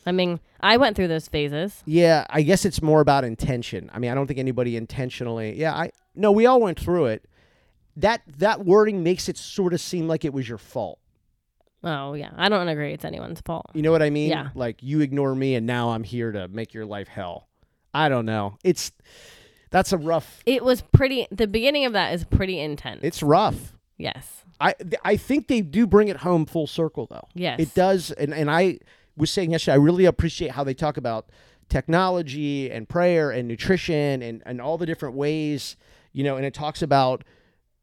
I 0.06 0.12
mean, 0.12 0.40
I 0.60 0.76
went 0.76 0.96
through 0.96 1.08
those 1.08 1.28
phases. 1.28 1.82
Yeah, 1.84 2.24
I 2.30 2.42
guess 2.42 2.64
it's 2.64 2.80
more 2.80 3.00
about 3.00 3.24
intention. 3.24 3.90
I 3.92 3.98
mean, 3.98 4.10
I 4.10 4.14
don't 4.14 4.26
think 4.26 4.38
anybody 4.38 4.76
intentionally. 4.76 5.58
Yeah, 5.58 5.74
I 5.74 5.90
no, 6.14 6.32
we 6.32 6.46
all 6.46 6.60
went 6.60 6.78
through 6.80 7.06
it. 7.06 7.24
That 7.96 8.22
that 8.38 8.64
wording 8.64 9.02
makes 9.02 9.28
it 9.28 9.36
sort 9.36 9.72
of 9.72 9.80
seem 9.80 10.06
like 10.08 10.24
it 10.24 10.32
was 10.32 10.48
your 10.48 10.58
fault. 10.58 10.98
Oh, 11.84 12.14
yeah. 12.14 12.30
I 12.36 12.48
don't 12.48 12.68
agree 12.68 12.92
it's 12.92 13.04
anyone's 13.04 13.40
fault. 13.40 13.66
You 13.74 13.82
know 13.82 13.92
what 13.92 14.02
I 14.02 14.10
mean? 14.10 14.30
Yeah. 14.30 14.48
Like 14.54 14.82
you 14.82 15.00
ignore 15.00 15.34
me 15.34 15.54
and 15.54 15.66
now 15.66 15.90
I'm 15.90 16.02
here 16.04 16.32
to 16.32 16.48
make 16.48 16.74
your 16.74 16.84
life 16.84 17.06
hell. 17.08 17.48
I 17.94 18.08
don't 18.08 18.26
know. 18.26 18.58
It's 18.64 18.92
that's 19.70 19.92
a 19.92 19.98
rough. 19.98 20.42
It 20.46 20.64
was 20.64 20.82
pretty, 20.82 21.26
the 21.30 21.46
beginning 21.46 21.84
of 21.84 21.92
that 21.92 22.12
is 22.14 22.24
pretty 22.24 22.58
intense. 22.60 23.00
It's 23.02 23.22
rough. 23.22 23.72
yes. 23.96 24.42
I 24.58 24.74
I 25.04 25.16
think 25.18 25.48
they 25.48 25.60
do 25.60 25.86
bring 25.86 26.08
it 26.08 26.16
home 26.18 26.46
full 26.46 26.66
circle 26.66 27.06
though. 27.10 27.28
Yes. 27.34 27.60
It 27.60 27.74
does, 27.74 28.10
and 28.12 28.32
and 28.32 28.50
I 28.50 28.78
was 29.14 29.30
saying 29.30 29.50
yesterday, 29.50 29.74
I 29.74 29.76
really 29.76 30.06
appreciate 30.06 30.52
how 30.52 30.64
they 30.64 30.72
talk 30.72 30.96
about 30.96 31.28
technology 31.68 32.70
and 32.70 32.88
prayer 32.88 33.30
and 33.30 33.46
nutrition 33.46 34.22
and 34.22 34.42
and 34.46 34.60
all 34.60 34.78
the 34.78 34.86
different 34.86 35.14
ways, 35.14 35.76
you 36.12 36.24
know, 36.24 36.36
and 36.36 36.46
it 36.46 36.54
talks 36.54 36.80
about 36.80 37.22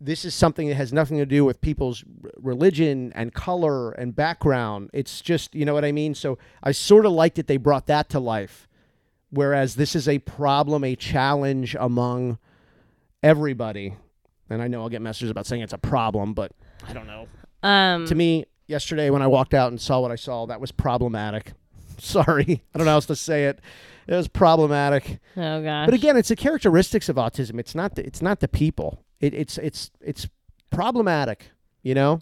this 0.02 0.26
is 0.26 0.36
something 0.36 0.68
that 0.68 0.76
has 0.76 0.92
nothing 0.92 1.18
to 1.18 1.26
do 1.26 1.46
with 1.46 1.62
people's 1.62 2.04
religion 2.38 3.12
and 3.16 3.34
color 3.34 3.92
and 3.92 4.16
background. 4.16 4.90
It's 4.94 5.22
just, 5.22 5.56
you 5.56 5.64
know 5.66 5.74
what 5.74 5.86
I 5.86 5.92
mean? 5.92 6.14
So 6.14 6.38
I 6.62 6.72
sort 6.74 7.06
of 7.06 7.14
liked 7.14 7.36
that 7.38 7.48
they 7.48 7.58
brought 7.58 7.88
that 7.88 8.10
to 8.10 8.20
life. 8.20 8.68
Whereas 9.30 9.76
this 9.76 9.96
is 9.96 10.08
a 10.08 10.20
problem, 10.20 10.84
a 10.84 10.96
challenge 10.96 11.76
among 11.80 12.38
everybody. 13.22 13.96
And 14.50 14.62
I 14.62 14.68
know 14.68 14.82
I'll 14.82 14.90
get 14.90 15.02
messages 15.02 15.30
about 15.30 15.46
saying 15.46 15.62
it's 15.62 15.74
a 15.74 15.78
problem, 15.78 16.34
but 16.34 16.52
I 16.88 16.94
don't 16.94 17.08
know 17.08 17.28
Um, 17.64 18.06
to 18.08 18.16
me 18.16 18.46
yesterday 18.68 19.10
when 19.10 19.22
I 19.22 19.28
walked 19.28 19.54
out 19.54 19.72
and 19.72 19.80
saw 19.80 20.02
what 20.02 20.12
I 20.12 20.16
saw, 20.16 20.46
that 20.48 20.60
was 20.62 20.72
problematic. 20.72 21.54
Sorry, 21.98 22.62
I 22.74 22.78
don't 22.78 22.86
know 22.86 22.92
how 22.92 22.96
else 22.98 23.06
to 23.08 23.16
say 23.16 23.46
it. 23.46 23.60
It 24.06 24.14
was 24.14 24.28
problematic. 24.28 25.20
oh, 25.38 25.64
gosh. 25.64 25.86
But 25.86 25.94
again, 25.94 26.18
it's 26.18 26.28
the 26.30 26.36
characteristics 26.36 27.08
of 27.08 27.16
autism. 27.16 27.58
It's 27.58 27.74
not 27.74 27.96
the, 27.96 28.06
it's 28.06 28.22
not 28.22 28.42
the 28.42 28.50
people. 28.50 29.03
It, 29.24 29.34
it's 29.34 29.58
it's 29.58 29.90
it's 30.02 30.28
problematic. 30.70 31.52
You 31.82 31.96
know. 31.96 32.20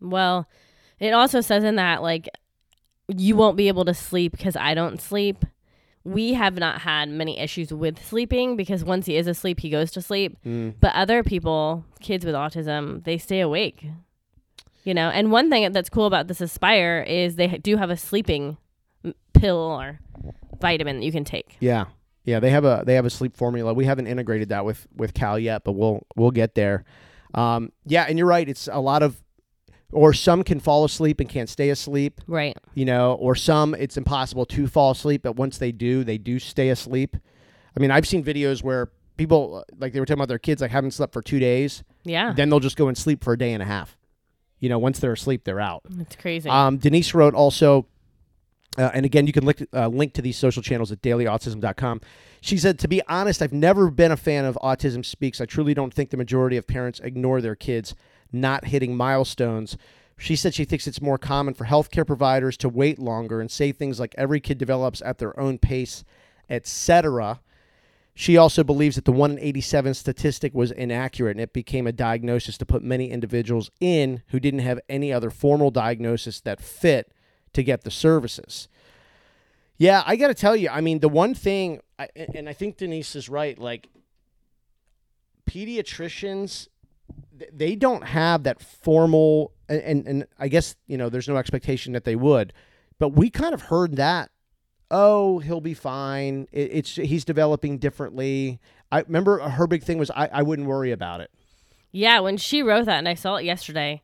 Well, 0.00 0.48
it 0.98 1.12
also 1.12 1.40
says 1.40 1.62
in 1.62 1.76
that 1.76 2.02
like 2.02 2.28
you 3.06 3.36
won't 3.36 3.56
be 3.56 3.68
able 3.68 3.84
to 3.84 3.94
sleep 3.94 4.32
because 4.32 4.56
I 4.56 4.74
don't 4.74 5.00
sleep. 5.00 5.44
We 6.02 6.34
have 6.34 6.56
not 6.58 6.80
had 6.80 7.08
many 7.08 7.38
issues 7.38 7.72
with 7.72 8.04
sleeping 8.04 8.56
because 8.56 8.84
once 8.84 9.06
he 9.06 9.16
is 9.16 9.26
asleep, 9.26 9.60
he 9.60 9.70
goes 9.70 9.92
to 9.92 10.02
sleep. 10.02 10.36
Mm. 10.44 10.74
But 10.80 10.92
other 10.94 11.22
people, 11.22 11.84
kids 12.00 12.26
with 12.26 12.34
autism, 12.34 13.04
they 13.04 13.16
stay 13.16 13.40
awake. 13.40 13.86
You 14.82 14.92
know, 14.92 15.08
and 15.08 15.30
one 15.30 15.48
thing 15.50 15.72
that's 15.72 15.88
cool 15.88 16.06
about 16.06 16.26
this 16.26 16.40
Aspire 16.40 17.04
is 17.08 17.36
they 17.36 17.46
do 17.46 17.76
have 17.76 17.90
a 17.90 17.96
sleeping 17.96 18.58
pill 19.32 19.56
or 19.56 20.00
vitamin 20.60 20.98
that 20.98 21.06
you 21.06 21.12
can 21.12 21.24
take. 21.24 21.56
Yeah. 21.60 21.86
Yeah, 22.24 22.40
they 22.40 22.50
have 22.50 22.64
a 22.64 22.82
they 22.86 22.94
have 22.94 23.04
a 23.04 23.10
sleep 23.10 23.36
formula. 23.36 23.74
We 23.74 23.84
haven't 23.84 24.06
integrated 24.06 24.48
that 24.48 24.64
with 24.64 24.86
with 24.96 25.12
Cal 25.14 25.38
yet, 25.38 25.62
but 25.64 25.72
we'll 25.72 26.06
we'll 26.16 26.30
get 26.30 26.54
there. 26.54 26.84
Um, 27.34 27.72
yeah, 27.84 28.04
and 28.08 28.16
you're 28.18 28.26
right. 28.28 28.48
It's 28.48 28.68
a 28.70 28.80
lot 28.80 29.02
of, 29.02 29.20
or 29.92 30.12
some 30.12 30.42
can 30.44 30.60
fall 30.60 30.84
asleep 30.84 31.18
and 31.20 31.28
can't 31.28 31.48
stay 31.48 31.68
asleep. 31.70 32.20
Right. 32.26 32.56
you 32.74 32.84
know, 32.84 33.14
or 33.14 33.34
some 33.34 33.74
it's 33.74 33.96
impossible 33.96 34.46
to 34.46 34.66
fall 34.66 34.92
asleep, 34.92 35.22
but 35.22 35.36
once 35.36 35.58
they 35.58 35.72
do, 35.72 36.04
they 36.04 36.16
do 36.18 36.38
stay 36.38 36.68
asleep. 36.70 37.16
I 37.76 37.80
mean, 37.80 37.90
I've 37.90 38.06
seen 38.06 38.22
videos 38.24 38.62
where 38.62 38.90
people 39.16 39.64
like 39.78 39.92
they 39.92 40.00
were 40.00 40.06
talking 40.06 40.20
about 40.20 40.28
their 40.28 40.38
kids 40.38 40.62
like 40.62 40.70
haven't 40.70 40.92
slept 40.92 41.12
for 41.12 41.22
two 41.22 41.38
days, 41.40 41.82
Yeah. 42.04 42.32
then 42.32 42.48
they'll 42.50 42.60
just 42.60 42.76
go 42.76 42.88
and 42.88 42.96
sleep 42.96 43.22
for 43.22 43.32
a 43.34 43.38
day 43.38 43.52
and 43.52 43.62
a 43.62 43.66
half. 43.66 43.96
You 44.60 44.68
know, 44.70 44.78
once 44.78 44.98
they're 45.00 45.12
asleep, 45.12 45.44
they're 45.44 45.60
out. 45.60 45.82
It's 46.00 46.16
crazy. 46.16 46.48
Um, 46.48 46.78
Denise 46.78 47.12
wrote 47.14 47.34
also, 47.34 47.86
uh, 48.76 48.90
and 48.92 49.06
again, 49.06 49.26
you 49.26 49.32
can 49.32 49.44
link, 49.44 49.66
uh, 49.72 49.88
link 49.88 50.12
to 50.14 50.22
these 50.22 50.36
social 50.36 50.62
channels 50.62 50.90
at 50.90 51.00
dailyautism.com. 51.00 52.00
She 52.40 52.58
said, 52.58 52.78
To 52.80 52.88
be 52.88 53.02
honest, 53.08 53.40
I've 53.40 53.52
never 53.52 53.90
been 53.90 54.12
a 54.12 54.16
fan 54.16 54.44
of 54.44 54.58
Autism 54.62 55.04
Speaks. 55.04 55.40
I 55.40 55.46
truly 55.46 55.74
don't 55.74 55.94
think 55.94 56.10
the 56.10 56.16
majority 56.16 56.56
of 56.56 56.66
parents 56.66 57.00
ignore 57.00 57.40
their 57.40 57.54
kids 57.54 57.94
not 58.32 58.66
hitting 58.66 58.96
milestones. 58.96 59.76
She 60.18 60.36
said 60.36 60.54
she 60.54 60.64
thinks 60.64 60.86
it's 60.86 61.00
more 61.00 61.18
common 61.18 61.54
for 61.54 61.64
healthcare 61.64 62.06
providers 62.06 62.56
to 62.58 62.68
wait 62.68 62.98
longer 62.98 63.40
and 63.40 63.50
say 63.50 63.72
things 63.72 63.98
like 63.98 64.14
every 64.16 64.40
kid 64.40 64.58
develops 64.58 65.02
at 65.02 65.18
their 65.18 65.38
own 65.38 65.58
pace, 65.58 66.04
etc. 66.50 67.40
She 68.14 68.36
also 68.36 68.62
believes 68.62 68.94
that 68.96 69.06
the 69.06 69.12
1 69.12 69.32
in 69.32 69.38
87 69.40 69.94
statistic 69.94 70.54
was 70.54 70.70
inaccurate 70.70 71.32
and 71.32 71.40
it 71.40 71.52
became 71.52 71.86
a 71.86 71.92
diagnosis 71.92 72.56
to 72.58 72.66
put 72.66 72.82
many 72.82 73.10
individuals 73.10 73.70
in 73.80 74.22
who 74.28 74.38
didn't 74.38 74.60
have 74.60 74.80
any 74.88 75.12
other 75.12 75.30
formal 75.30 75.70
diagnosis 75.70 76.40
that 76.42 76.60
fit 76.60 77.12
to 77.54 77.62
get 77.62 77.82
the 77.82 77.90
services. 77.90 78.68
Yeah, 79.76 80.02
I 80.06 80.16
got 80.16 80.28
to 80.28 80.34
tell 80.34 80.54
you, 80.54 80.68
I 80.68 80.80
mean, 80.80 81.00
the 81.00 81.08
one 81.08 81.34
thing, 81.34 81.80
I, 81.98 82.08
and 82.34 82.48
I 82.48 82.52
think 82.52 82.76
Denise 82.76 83.16
is 83.16 83.28
right, 83.28 83.58
like 83.58 83.88
pediatricians, 85.50 86.68
they 87.52 87.74
don't 87.74 88.04
have 88.04 88.44
that 88.44 88.62
formal, 88.62 89.52
and, 89.68 90.06
and, 90.06 90.26
I 90.38 90.48
guess, 90.48 90.76
you 90.86 90.96
know, 90.96 91.08
there's 91.08 91.28
no 91.28 91.36
expectation 91.36 91.92
that 91.94 92.04
they 92.04 92.14
would, 92.14 92.52
but 92.98 93.10
we 93.10 93.30
kind 93.30 93.52
of 93.52 93.62
heard 93.62 93.96
that 93.96 94.30
oh, 94.90 95.40
he'll 95.40 95.60
be 95.60 95.74
fine. 95.74 96.46
It, 96.52 96.70
it's 96.72 96.94
he's 96.94 97.24
developing 97.24 97.78
differently. 97.78 98.60
I 98.92 99.00
remember 99.00 99.40
her 99.40 99.66
big 99.66 99.82
thing 99.82 99.98
was 99.98 100.10
I, 100.10 100.28
I 100.32 100.42
wouldn't 100.42 100.68
worry 100.68 100.92
about 100.92 101.20
it. 101.20 101.30
Yeah, 101.90 102.20
when 102.20 102.36
she 102.36 102.62
wrote 102.62 102.86
that, 102.86 102.98
and 102.98 103.08
I 103.08 103.14
saw 103.14 103.36
it 103.36 103.44
yesterday, 103.44 104.02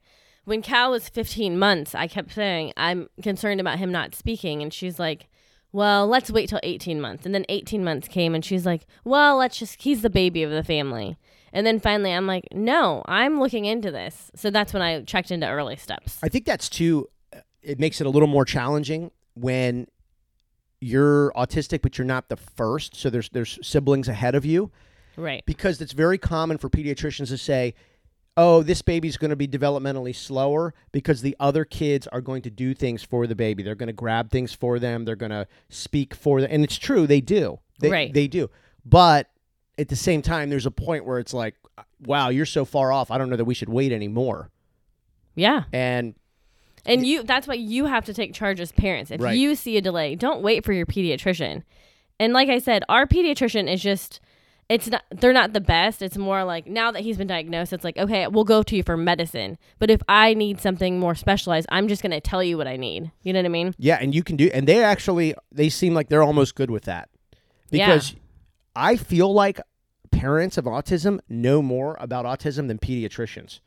when 0.51 0.63
Cal 0.63 0.91
was 0.91 1.09
15 1.09 1.57
months, 1.57 1.95
I 1.95 2.09
kept 2.09 2.33
saying, 2.35 2.73
I'm 2.77 3.09
concerned 3.23 3.61
about 3.61 3.79
him 3.79 3.93
not 3.93 4.17
speaking. 4.17 4.63
And 4.63 4.75
she's 4.75 4.99
like, 4.99 5.29
well, 5.71 6.09
let's 6.09 6.29
wait 6.29 6.49
till 6.49 6.59
18 6.65 7.01
months. 7.01 7.25
And 7.25 7.33
then 7.33 7.45
18 7.49 7.85
months 7.85 8.09
came, 8.09 8.35
and 8.35 8.45
she's 8.45 8.67
like, 8.67 8.85
well, 9.05 9.37
let's 9.37 9.57
just, 9.57 9.81
he's 9.81 10.03
the 10.03 10.11
baby 10.11 10.43
of 10.43 10.51
the 10.51 10.65
family. 10.65 11.17
And 11.53 11.65
then 11.65 11.79
finally, 11.79 12.13
I'm 12.13 12.27
like, 12.27 12.49
no, 12.53 13.03
I'm 13.07 13.39
looking 13.39 13.65
into 13.65 13.93
this. 13.93 14.33
So 14.35 14.51
that's 14.51 14.73
when 14.73 14.83
I 14.83 15.03
checked 15.03 15.31
into 15.31 15.49
early 15.49 15.77
steps. 15.77 16.19
I 16.21 16.29
think 16.29 16.47
that's 16.47 16.69
too. 16.69 17.07
It 17.63 17.79
makes 17.79 18.01
it 18.01 18.07
a 18.09 18.11
little 18.11 18.29
more 18.29 18.45
challenging 18.45 19.13
when 19.35 19.87
you're 20.81 21.31
autistic, 21.37 21.81
but 21.83 21.97
you're 21.97 22.07
not 22.07 22.29
the 22.29 22.37
first. 22.37 22.97
So 22.97 23.09
there's 23.09 23.29
there's 23.29 23.59
siblings 23.63 24.09
ahead 24.09 24.35
of 24.35 24.45
you 24.45 24.73
Right. 25.17 25.45
because 25.47 25.81
it's 25.81 25.93
very 25.93 26.19
common 26.19 26.59
for 26.59 26.69
pediatricians 26.69 27.29
to 27.29 27.39
say, 27.39 27.75
"Oh, 28.43 28.63
this 28.63 28.83
baby's 28.83 29.17
going 29.17 29.31
to 29.31 29.37
be 29.37 29.49
developmentally 29.49 30.15
slower 30.15 30.73
because 30.93 31.21
the 31.23 31.37
other 31.39 31.65
kids 31.65 32.07
are 32.09 32.21
going 32.21 32.43
to 32.43 32.51
do 32.51 32.75
things 32.75 33.03
for 33.03 33.27
the 33.27 33.35
baby. 33.35 33.63
They're 33.63 33.75
going 33.75 33.89
to 33.89 33.93
grab 34.05 34.31
things 34.31 34.53
for 34.55 34.79
them. 34.79 35.05
They're 35.05 35.17
going 35.25 35.37
to 35.41 35.47
speak 35.69 36.15
for 36.15 36.41
them." 36.41 36.49
And 36.53 36.65
it's 36.65 36.79
true, 36.79 37.07
they 37.07 37.21
do. 37.21 37.59
They, 37.81 37.91
Right. 37.91 38.13
They 38.13 38.29
do. 38.29 38.51
But 38.85 39.31
at 39.79 39.89
the 39.89 39.97
same 39.97 40.23
time, 40.23 40.51
there's 40.51 40.67
a 40.67 40.71
point 40.71 41.05
where 41.05 41.19
it's 41.19 41.35
like, 41.35 41.55
uh, 41.79 41.83
"Wow, 42.05 42.29
you're 42.31 42.47
so 42.47 42.65
far 42.65 42.93
off. 42.93 43.11
I 43.11 43.19
don't 43.19 43.31
know 43.31 43.37
that 43.37 43.45
we 43.45 43.55
should 43.55 43.69
wait 43.69 43.93
anymore." 43.93 44.51
Yeah. 45.35 45.65
And 45.73 46.15
And 46.87 47.07
you 47.07 47.23
that's 47.23 47.47
why 47.47 47.55
you 47.55 47.87
have 47.87 48.05
to 48.07 48.15
take 48.15 48.33
charge 48.35 48.61
as 48.61 48.73
parents. 48.73 49.11
If 49.11 49.21
Right. 49.21 49.37
you 49.37 49.55
see 49.55 49.77
a 49.77 49.81
delay, 49.81 50.15
don't 50.15 50.43
wait 50.43 50.65
for 50.65 50.73
your 50.73 50.87
pediatrician. 50.87 51.63
And 52.19 52.33
like 52.33 52.49
I 52.49 52.59
said, 52.59 52.85
our 52.89 53.07
pediatrician 53.07 53.73
is 53.73 53.83
just 53.83 54.21
it's 54.71 54.87
not 54.87 55.05
they're 55.11 55.33
not 55.33 55.53
the 55.53 55.61
best. 55.61 56.01
It's 56.01 56.17
more 56.17 56.45
like 56.45 56.67
now 56.67 56.93
that 56.93 57.03
he's 57.03 57.19
been 57.19 57.27
diagnosed, 57.27 57.73
it's 57.73 57.83
like, 57.83 57.99
okay, 57.99 58.29
we'll 58.29 58.45
go 58.45 58.63
to 58.63 58.77
you 58.77 58.85
for 58.85 58.97
medicine. 58.97 59.59
But 59.81 59.91
if 59.91 60.01
I 60.09 60.33
need 60.33 60.61
something 60.61 61.01
more 61.01 61.17
specialized, 61.17 61.67
I'm 61.71 61.89
just 61.89 62.03
gonna 62.03 62.21
tell 62.21 62.43
you 62.43 62.57
what 62.57 62.69
I 62.69 62.77
need. 62.77 63.11
You 63.23 63.33
know 63.33 63.41
what 63.41 63.47
I 63.47 63.51
mean? 63.51 63.75
Yeah, 63.79 63.99
and 64.01 64.15
you 64.15 64.23
can 64.23 64.37
do 64.37 64.49
and 64.55 64.69
they 64.69 64.83
actually 64.83 65.35
they 65.51 65.69
seem 65.69 65.93
like 65.93 66.09
they're 66.09 66.23
almost 66.23 66.55
good 66.55 66.71
with 66.71 66.85
that. 66.85 67.11
Because 67.71 68.15
I 68.75 68.97
feel 68.97 69.33
like 69.33 69.61
parents 70.13 70.57
of 70.57 70.67
autism 70.67 71.19
know 71.29 71.63
more 71.63 71.97
about 72.01 72.25
autism 72.25 72.69
than 72.69 72.79
pediatricians. 72.79 73.61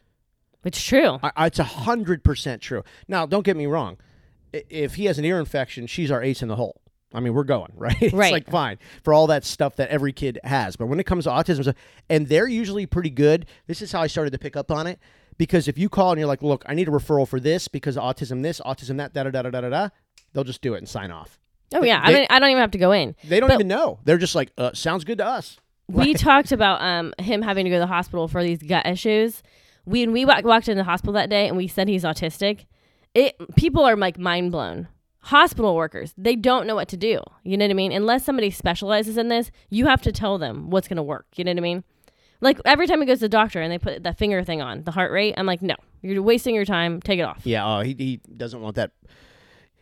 It's 0.63 0.82
true. 0.82 1.20
I, 1.22 1.32
I, 1.36 1.46
it's 1.48 1.60
a 1.60 1.66
hundred 1.66 2.24
percent 2.24 2.62
true. 2.62 2.84
Now, 3.10 3.26
don't 3.26 3.44
get 3.44 3.58
me 3.58 3.66
wrong. 3.66 3.98
If 4.54 4.96
he 4.96 5.06
has 5.06 5.20
an 5.20 5.26
ear 5.26 5.39
infection, 5.39 5.88
she's 5.88 6.12
our 6.12 6.24
ace 6.24 6.42
in 6.42 6.48
the 6.48 6.56
hole. 6.56 6.82
I 7.13 7.19
mean, 7.19 7.34
we're 7.34 7.43
going 7.43 7.71
right. 7.78 8.02
It's 8.02 8.13
Right. 8.13 8.32
like 8.34 8.49
fine 8.49 8.78
for 9.04 9.13
all 9.13 9.28
that 9.28 9.43
stuff 9.45 9.76
that 9.78 9.89
every 9.89 10.13
kid 10.13 10.39
has, 10.43 10.76
but 10.76 10.88
when 10.88 10.99
it 10.99 11.06
comes 11.06 11.26
to 11.26 11.30
autism, 11.30 11.73
and 12.10 12.28
they're 12.28 12.47
usually 12.47 12.86
pretty 12.86 13.10
good. 13.10 13.45
This 13.67 13.82
is 13.82 13.91
how 13.91 14.02
I 14.02 14.08
started 14.08 14.32
to 14.32 14.39
pick 14.39 14.56
up 14.56 14.71
on 14.71 14.88
it 14.88 14.99
because 15.38 15.67
if 15.67 15.78
you 15.78 15.89
call 15.89 16.12
and 16.12 16.19
you're 16.19 16.28
like, 16.28 16.41
"Look, 16.43 16.63
I 16.67 16.73
need 16.73 16.88
a 16.88 16.91
referral 16.91 17.28
for 17.28 17.39
this 17.39 17.67
because 17.67 17.97
autism, 17.97 18.41
this 18.43 18.60
autism, 18.62 18.97
that, 18.97 19.13
da 19.13 19.23
da 19.23 19.30
da 19.32 19.41
da 19.43 19.49
da 19.52 19.62
da," 19.62 19.69
da," 19.69 19.89
they'll 20.34 20.43
just 20.43 20.62
do 20.62 20.73
it 20.73 20.78
and 20.80 20.89
sign 20.89 21.12
off. 21.12 21.39
Oh 21.76 21.84
yeah. 21.84 21.99
I 22.04 22.12
they- 22.12 22.19
mean 22.19 22.28
I 22.30 22.39
don't 22.39 22.49
even 22.49 22.62
have 22.62 22.71
to 22.71 22.78
go 22.78 22.91
in. 22.91 23.15
They 23.23 23.39
don't 23.39 23.49
But- 23.49 23.56
even 23.56 23.67
know. 23.67 23.99
They're 24.06 24.17
just 24.17 24.36
like, 24.36 24.52
uh, 24.58 24.71
"Sounds 24.73 25.04
good 25.04 25.17
to 25.19 25.26
us." 25.26 25.58
We 25.89 26.13
talked 26.13 26.52
about 26.54 26.82
um 26.82 27.13
him 27.19 27.41
having 27.41 27.65
to 27.65 27.69
go 27.69 27.76
to 27.76 27.80
the 27.82 27.88
hospital 27.88 28.28
for 28.30 28.41
these 28.41 28.60
gut 28.63 28.86
issues. 28.88 29.43
We 29.86 30.06
when 30.06 30.13
we 30.13 30.23
walked 30.26 30.69
in 30.69 30.78
the 30.78 30.84
hospital 30.86 31.13
that 31.13 31.30
day 31.30 31.47
and 31.47 31.58
we 31.58 31.67
said 31.67 31.89
he's 31.89 32.06
autistic. 32.06 32.65
It 33.13 33.36
people 33.58 33.84
are 33.84 33.97
like 33.97 34.17
mind 34.17 34.52
blown. 34.54 34.88
Hospital 35.23 35.75
workers, 35.75 36.13
they 36.17 36.36
don't 36.36 36.67
know 36.67 36.75
what 36.75 36.89
to 36.89 36.97
do. 36.97 37.21
You 37.43 37.57
know 37.57 37.65
what 37.65 37.71
I 37.71 37.75
mean? 37.75 37.91
Unless 37.91 38.25
somebody 38.25 38.51
specializes 38.51 39.17
in 39.17 39.29
this, 39.29 39.51
you 39.69 39.86
have 39.86 40.01
to 40.01 40.12
tell 40.12 40.38
them 40.38 40.69
what's 40.69 40.88
going 40.88 40.97
to 40.97 41.03
work. 41.03 41.27
You 41.36 41.45
know 41.45 41.51
what 41.51 41.59
I 41.59 41.62
mean? 41.62 41.83
Like 42.41 42.59
every 42.65 42.88
time 42.88 42.99
he 42.99 43.07
goes 43.07 43.19
to 43.19 43.25
the 43.25 43.29
doctor 43.29 43.62
and 43.62 43.71
they 43.71 43.79
put 43.79 44.03
that 44.03 44.17
finger 44.17 44.43
thing 44.43 44.62
on, 44.62 44.83
the 44.83 44.91
heart 44.91 45.13
rate, 45.13 45.36
I'm 45.38 45.45
like, 45.45 45.62
no, 45.62 45.75
you're 46.01 46.21
wasting 46.21 46.55
your 46.55 46.65
time. 46.65 47.01
Take 47.01 47.19
it 47.19 47.23
off. 47.23 47.41
Yeah, 47.45 47.65
oh, 47.65 47.79
he, 47.79 47.95
he 47.97 48.19
doesn't 48.36 48.59
want 48.59 48.75
that. 48.75 48.91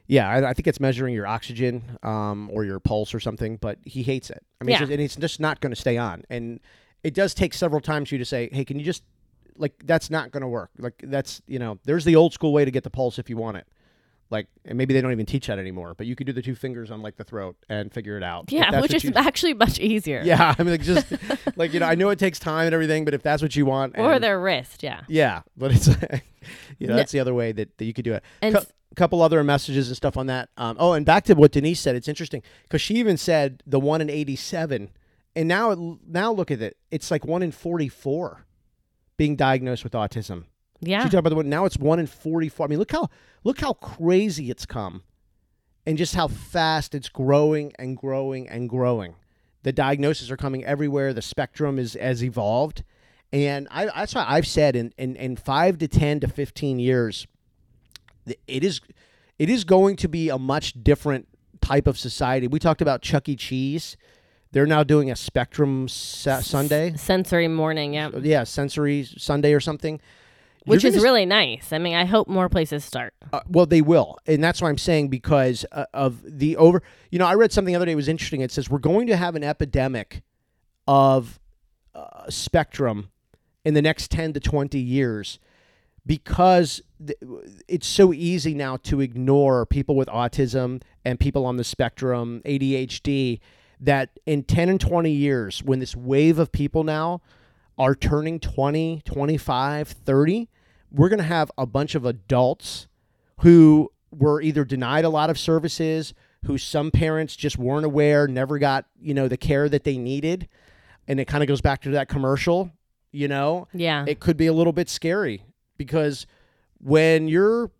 Yeah, 0.08 0.30
I, 0.30 0.49
I 0.49 0.54
think 0.54 0.67
it's 0.67 0.80
measuring 0.80 1.15
your 1.15 1.25
oxygen 1.25 1.97
um, 2.04 2.49
or 2.54 2.63
your 2.63 2.80
pulse 2.80 3.15
or 3.15 3.19
something, 3.19 3.58
but 3.58 3.80
he 3.84 4.04
hates 4.04 4.30
it. 4.30 4.43
I 4.60 4.65
mean, 4.65 4.73
it's 4.73 4.80
just, 4.82 4.91
and 4.91 5.01
it's 5.01 5.15
just 5.15 5.39
not 5.39 5.60
going 5.60 5.71
to 5.71 5.80
stay 5.80 5.97
on. 5.97 6.23
And 6.30 6.60
it 7.04 7.15
does 7.15 7.34
take 7.34 7.56
several 7.56 7.82
times 7.82 8.10
for 8.10 8.15
you 8.15 8.19
to 8.19 8.25
say, 8.25 8.49
hey, 8.51 8.63
can 8.63 8.77
you 8.77 8.86
just, 8.86 9.04
like, 9.58 9.73
that's 9.86 10.12
not 10.12 10.32
going 10.32 10.41
to 10.41 10.47
work. 10.47 10.69
Like, 10.77 11.01
that's, 11.04 11.41
you 11.47 11.58
know, 11.58 11.80
there's 11.86 12.06
the 12.06 12.15
old 12.15 12.34
school 12.34 12.54
way 12.54 12.63
to 12.63 12.71
get 12.71 12.84
the 12.84 12.89
pulse 12.91 13.17
if 13.17 13.27
you 13.27 13.38
want 13.38 13.58
it. 13.58 13.67
Like, 14.32 14.48
and 14.65 14.78
maybe 14.78 14.94
they 14.94 15.02
don't 15.02 15.12
even 15.12 15.26
teach 15.26 15.48
that 15.48 15.60
anymore, 15.60 15.94
but 15.94 16.08
you 16.08 16.15
could 16.15 16.26
do 16.26 16.32
the 16.34 16.41
two 16.41 16.56
fingers 16.56 16.89
on, 16.89 17.02
like, 17.02 17.17
the 17.17 17.24
throat 17.26 17.58
and 17.67 17.91
figure 17.91 18.15
it 18.15 18.24
out. 18.24 18.50
Yeah, 18.50 18.80
which 18.80 18.94
is 18.94 19.04
you- 19.04 19.12
actually 19.13 19.54
much 19.54 19.78
easier. 19.78 20.22
yeah, 20.24 20.56
I 20.58 20.63
mean, 20.63 20.72
like, 20.72 20.82
just, 20.84 21.06
like, 21.58 21.74
you 21.74 21.82
know, 21.82 21.86
I 21.86 21.96
know 21.96 22.10
it 22.12 22.17
takes 22.17 22.39
time 22.39 22.65
and 22.67 22.74
everything, 22.74 23.04
but 23.04 23.13
if 23.13 23.22
that's 23.22 23.41
what 23.41 23.56
you 23.58 23.65
want. 23.65 23.96
Or 23.98 24.13
and- 24.13 24.24
their 24.24 24.39
wrist. 24.39 24.84
Yeah. 24.84 25.02
yeah, 25.10 25.41
but 25.58 25.72
it's 25.74 25.88
you 26.80 26.88
know 26.88 26.94
No. 26.94 26.96
that's 26.96 27.12
the 27.12 27.20
other 27.20 27.34
way 27.34 27.52
that, 27.52 27.78
that 27.78 27.84
you 27.86 27.94
could 27.94 28.06
do 28.06 28.13
it. 28.13 28.24
And 28.41 28.56
Cou- 28.56 28.65
couple 28.96 29.22
other 29.22 29.44
messages 29.44 29.89
and 29.89 29.98
stuff 29.98 30.15
on 30.17 30.28
that. 30.28 30.48
Um, 30.58 30.78
oh, 30.80 30.94
and 30.94 31.06
back 31.06 31.26
to 31.26 31.34
what 31.34 31.52
Denise 31.52 31.80
said, 31.82 31.96
it's 31.98 32.08
interesting 32.08 32.41
because 32.63 32.82
she 32.82 32.96
even 32.96 33.17
said 33.17 33.62
the 33.67 33.80
one 33.82 34.00
in 34.02 34.10
eighty-seven, 34.10 34.91
and 35.36 35.48
now 35.50 35.72
it- 35.72 35.80
now 36.08 36.32
look 36.32 36.52
at 36.52 36.62
it, 36.62 36.78
it's 36.89 37.12
like 37.12 37.26
one 37.26 37.44
in 37.44 37.52
forty-four 37.52 38.46
being 39.17 39.36
diagnosed 39.36 39.84
with 39.84 39.94
autism. 39.94 40.46
Yeah. 40.82 41.04
She 41.04 41.10
talked 41.10 41.20
about 41.20 41.30
the 41.30 41.36
one 41.36 41.50
now 41.50 41.65
it's 41.65 41.78
one 41.78 42.00
in 42.00 42.08
forty-four. 42.08 42.65
I 42.65 42.70
mean, 42.70 42.80
look 42.80 42.91
how 42.91 43.10
look 43.44 43.62
how 43.62 43.74
crazy 43.74 44.52
it's 44.52 44.65
come, 44.65 45.04
and 45.86 45.98
just 45.98 46.15
how 46.15 46.28
fast 46.28 46.94
it's 46.94 47.08
growing 47.08 47.72
and 47.80 47.96
growing 47.96 48.50
and 48.50 48.67
growing. 48.67 49.15
The 49.63 49.72
diagnoses 49.72 50.30
are 50.32 50.38
coming 50.38 50.65
everywhere. 50.65 51.13
The 51.13 51.22
spectrum 51.22 51.80
is 51.80 51.94
has 51.94 52.24
evolved, 52.24 52.84
and 53.32 53.67
I, 53.72 53.86
that's 53.86 54.15
why 54.15 54.26
I've 54.28 54.48
said 54.48 54.76
in, 54.76 54.94
in 54.98 55.15
in 55.15 55.36
five 55.36 55.78
to 55.78 55.88
ten 55.88 56.20
to 56.22 56.28
fifteen 56.28 56.80
years, 56.80 57.28
it 58.48 58.63
is 58.63 58.82
it 59.38 59.50
is 59.50 59.63
going 59.63 59.96
to 59.98 60.10
be 60.10 60.30
a 60.30 60.38
much 60.38 60.84
different 60.84 61.28
type 61.62 61.88
of 61.88 61.98
society. 61.98 62.48
We 62.48 62.58
talked 62.60 62.82
about 62.82 63.02
Chuck 63.02 63.30
E. 63.30 63.36
Cheese. 63.36 63.98
They're 64.54 64.65
now 64.65 64.84
doing 64.84 65.10
a 65.10 65.15
Spectrum 65.15 65.88
Sunday. 65.88 66.94
Sensory 66.98 67.48
morning. 67.48 67.94
Yeah. 67.94 68.10
Yeah, 68.22 68.44
sensory 68.44 69.06
Sunday 69.06 69.54
or 69.54 69.62
something. 69.62 70.02
Which 70.65 70.86
is 70.86 71.02
really 71.02 71.26
nice. 71.26 71.74
I 71.74 71.80
mean, 71.80 71.95
I 71.95 72.06
hope 72.06 72.28
more 72.28 72.47
places 72.47 72.86
start. 72.86 73.13
Uh, 73.34 73.41
well, 73.47 73.65
they 73.65 73.82
will, 73.82 74.17
and 74.28 74.43
that's 74.43 74.62
why 74.62 74.69
I'm 74.69 74.78
saying 74.78 75.10
because 75.10 75.65
uh, 75.71 75.86
of 75.93 76.21
the 76.24 76.58
over. 76.58 76.84
You 77.10 77.19
know, 77.19 77.26
I 77.26 77.34
read 77.34 77.52
something 77.52 77.71
the 77.71 77.76
other 77.76 77.86
day. 77.86 77.93
It 77.93 77.95
was 77.95 78.08
interesting. 78.08 78.41
It 78.41 78.52
says 78.52 78.69
we're 78.69 78.80
going 78.80 79.08
to 79.08 79.15
have 79.15 79.36
an 79.36 79.43
epidemic 79.43 80.21
of 80.88 81.39
uh, 81.95 82.30
spectrum 82.30 83.10
in 83.65 83.74
the 83.74 83.82
next 83.82 84.12
ten 84.12 84.34
to 84.34 84.39
twenty 84.39 84.80
years 84.80 85.39
because 86.06 86.82
th- 87.06 87.19
it's 87.67 87.88
so 87.88 88.13
easy 88.13 88.54
now 88.54 88.78
to 88.78 89.02
ignore 89.02 89.65
people 89.65 89.95
with 89.95 90.08
autism 90.10 90.82
and 91.04 91.19
people 91.19 91.45
on 91.45 91.58
the 91.58 91.63
spectrum, 91.63 92.41
ADHD. 92.45 93.39
That 93.84 94.12
in 94.28 94.43
10 94.43 94.69
and 94.69 94.80
20 94.80 95.10
years, 95.10 95.63
when 95.63 95.80
this 95.80 95.95
wave 95.95 96.38
of 96.38 96.52
people 96.52 96.84
now 96.84 97.21
are 97.82 97.96
turning 97.96 98.39
20, 98.39 99.02
25, 99.06 99.88
30, 99.88 100.50
we're 100.91 101.10
going 101.10 101.17
to 101.17 101.24
have 101.24 101.52
a 101.58 101.65
bunch 101.65 101.96
of 101.96 102.06
adults 102.06 102.86
who 103.39 103.91
were 104.12 104.39
either 104.39 104.63
denied 104.63 105.04
a 105.04 105.10
lot 105.10 105.32
of 105.32 105.39
services, 105.39 106.13
who 106.46 106.60
some 106.60 106.91
parents 106.91 107.36
just 107.36 107.58
weren't 107.58 107.84
aware, 107.86 108.28
never 108.28 108.60
got, 108.60 108.86
you 109.02 109.15
know, 109.15 109.28
the 109.28 109.36
care 109.38 109.67
that 109.67 109.84
they 109.84 109.98
needed. 109.98 110.48
And 111.08 111.20
it 111.20 111.26
kind 111.26 111.41
of 111.44 111.48
goes 111.48 111.60
back 111.62 111.82
to 111.82 111.89
that 111.91 112.08
commercial, 112.08 112.70
you 113.12 113.28
know, 113.28 113.67
Yeah. 113.74 114.06
it 114.08 114.20
could 114.20 114.38
be 114.38 114.46
a 114.46 114.54
little 114.54 114.74
bit 114.74 114.88
scary 114.88 115.44
because 115.78 116.28
when 116.78 117.28
you're 117.28 117.72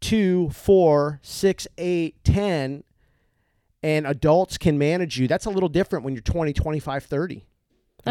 two, 0.00 0.48
four, 0.50 1.20
six, 1.22 1.68
eight, 1.78 2.16
ten, 2.24 2.82
and 3.84 4.04
adults 4.04 4.58
can 4.58 4.78
manage 4.78 5.16
you, 5.20 5.28
that's 5.28 5.46
a 5.46 5.50
little 5.50 5.68
different 5.68 6.04
when 6.04 6.12
you're 6.14 6.22
20, 6.22 6.52
25, 6.52 7.04
30. 7.04 7.44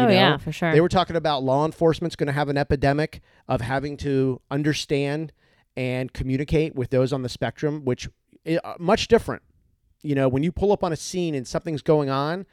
Oh 0.00 0.06
know? 0.06 0.10
yeah, 0.10 0.36
for 0.36 0.52
sure. 0.52 0.72
They 0.72 0.80
were 0.80 0.88
talking 0.88 1.16
about 1.16 1.42
law 1.42 1.64
enforcement's 1.64 2.16
going 2.16 2.26
to 2.26 2.32
have 2.32 2.48
an 2.48 2.56
epidemic 2.56 3.20
of 3.48 3.60
having 3.60 3.96
to 3.98 4.40
understand 4.50 5.32
and 5.76 6.12
communicate 6.12 6.74
with 6.74 6.90
those 6.90 7.12
on 7.12 7.22
the 7.22 7.28
spectrum, 7.28 7.84
which 7.84 8.08
is 8.44 8.58
uh, 8.64 8.74
much 8.78 9.08
different. 9.08 9.42
You 10.02 10.14
know, 10.14 10.28
when 10.28 10.42
you 10.42 10.52
pull 10.52 10.72
up 10.72 10.84
on 10.84 10.92
a 10.92 10.96
scene 10.96 11.34
and 11.34 11.46
something's 11.46 11.82
going 11.82 12.10
on, 12.10 12.46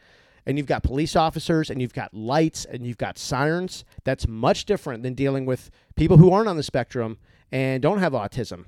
and 0.46 0.58
you've 0.58 0.68
got 0.68 0.84
police 0.84 1.16
officers 1.16 1.70
and 1.70 1.82
you've 1.82 1.94
got 1.94 2.14
lights 2.14 2.66
and 2.66 2.86
you've 2.86 2.98
got 2.98 3.18
sirens, 3.18 3.84
that's 4.04 4.28
much 4.28 4.66
different 4.66 5.04
than 5.04 5.14
dealing 5.14 5.46
with 5.46 5.72
people 5.96 6.18
who 6.18 6.32
aren't 6.32 6.48
on 6.48 6.58
the 6.58 6.64
spectrum 6.64 7.18
and 7.52 7.82
don't 7.82 8.00
have 8.00 8.14
autism. 8.14 8.66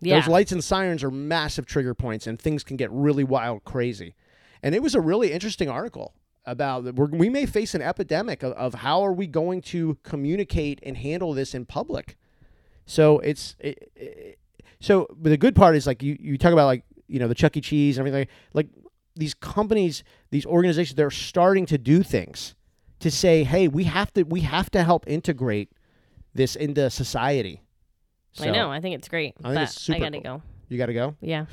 yeah. 0.00 0.18
Those 0.18 0.28
lights 0.28 0.52
and 0.52 0.62
sirens 0.62 1.04
are 1.04 1.10
massive 1.10 1.66
trigger 1.66 1.94
points, 1.94 2.26
and 2.26 2.40
things 2.40 2.64
can 2.64 2.76
get 2.76 2.90
really 2.90 3.24
wild, 3.24 3.64
crazy. 3.64 4.14
And 4.62 4.74
it 4.74 4.82
was 4.82 4.94
a 4.94 5.00
really 5.00 5.32
interesting 5.32 5.68
article 5.68 6.14
about 6.50 6.94
we 6.94 7.28
may 7.28 7.46
face 7.46 7.74
an 7.74 7.82
epidemic 7.82 8.42
of, 8.42 8.52
of 8.54 8.74
how 8.74 9.02
are 9.02 9.12
we 9.12 9.26
going 9.26 9.60
to 9.62 9.98
communicate 10.02 10.80
and 10.82 10.96
handle 10.96 11.32
this 11.34 11.54
in 11.54 11.66
public. 11.66 12.16
So 12.86 13.18
it's 13.20 13.54
it, 13.60 13.90
it- 13.94 14.38
so. 14.80 15.06
But 15.16 15.30
the 15.30 15.36
good 15.36 15.54
part 15.56 15.74
is 15.76 15.86
like 15.86 16.02
you 16.02 16.16
you 16.20 16.38
talk 16.38 16.52
about 16.52 16.66
like 16.66 16.84
you 17.08 17.18
know 17.18 17.28
the 17.28 17.34
Chuck 17.34 17.56
E. 17.56 17.60
Cheese 17.60 17.98
and 17.98 18.06
everything 18.06 18.28
like 18.54 18.68
these 19.16 19.34
companies, 19.34 20.04
these 20.30 20.46
organizations, 20.46 20.94
they're 20.96 21.10
starting 21.10 21.66
to 21.66 21.76
do 21.78 22.02
things 22.04 22.54
to 23.00 23.10
say, 23.10 23.42
hey, 23.44 23.66
we 23.68 23.84
have 23.84 24.12
to 24.14 24.22
we 24.22 24.40
have 24.40 24.70
to 24.70 24.82
help 24.84 25.04
integrate 25.08 25.70
this 26.34 26.54
into 26.56 26.88
society. 26.90 27.62
I 28.40 28.50
know. 28.50 28.70
I 28.70 28.80
think 28.80 28.94
it's 28.94 29.08
great. 29.08 29.34
I 29.42 29.48
think 29.48 29.54
but 29.56 29.62
it's 29.64 29.80
super 29.80 29.96
I 29.96 30.00
gotta 30.00 30.20
cool. 30.20 30.38
go. 30.38 30.42
You 30.68 30.78
got 30.78 30.86
to 30.86 30.94
go. 30.94 31.16
Yeah. 31.20 31.46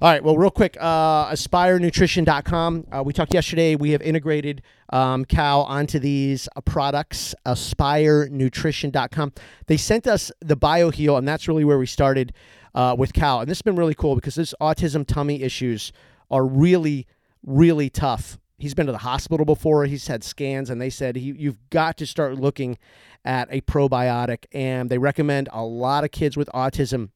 All 0.00 0.10
right. 0.10 0.22
Well, 0.22 0.36
real 0.36 0.50
quick, 0.50 0.76
uh, 0.80 1.30
AspireNutrition.com. 1.30 2.86
Uh, 2.90 3.02
we 3.04 3.12
talked 3.12 3.32
yesterday. 3.32 3.76
We 3.76 3.90
have 3.90 4.02
integrated 4.02 4.62
um, 4.90 5.24
Cal 5.24 5.62
onto 5.62 5.98
these 5.98 6.48
uh, 6.56 6.60
products. 6.60 7.34
AspireNutrition.com. 7.46 9.32
They 9.66 9.76
sent 9.76 10.06
us 10.06 10.32
the 10.40 10.56
BioHeal, 10.56 11.18
and 11.18 11.28
that's 11.28 11.46
really 11.46 11.64
where 11.64 11.78
we 11.78 11.86
started 11.86 12.32
uh, 12.74 12.96
with 12.98 13.12
Cal. 13.12 13.40
And 13.40 13.50
this 13.50 13.58
has 13.58 13.62
been 13.62 13.76
really 13.76 13.94
cool 13.94 14.14
because 14.14 14.34
this 14.34 14.54
autism 14.60 15.06
tummy 15.06 15.42
issues 15.42 15.92
are 16.30 16.44
really, 16.44 17.06
really 17.44 17.90
tough. 17.90 18.38
He's 18.58 18.74
been 18.74 18.86
to 18.86 18.92
the 18.92 18.98
hospital 18.98 19.46
before. 19.46 19.84
He's 19.84 20.08
had 20.08 20.24
scans, 20.24 20.68
and 20.68 20.80
they 20.80 20.90
said 20.90 21.14
he, 21.14 21.32
you've 21.32 21.58
got 21.70 21.96
to 21.98 22.06
start 22.06 22.34
looking 22.34 22.76
at 23.24 23.46
a 23.52 23.60
probiotic. 23.60 24.46
And 24.52 24.90
they 24.90 24.98
recommend 24.98 25.48
a 25.52 25.62
lot 25.62 26.02
of 26.02 26.10
kids 26.10 26.36
with 26.36 26.48
autism 26.52 27.10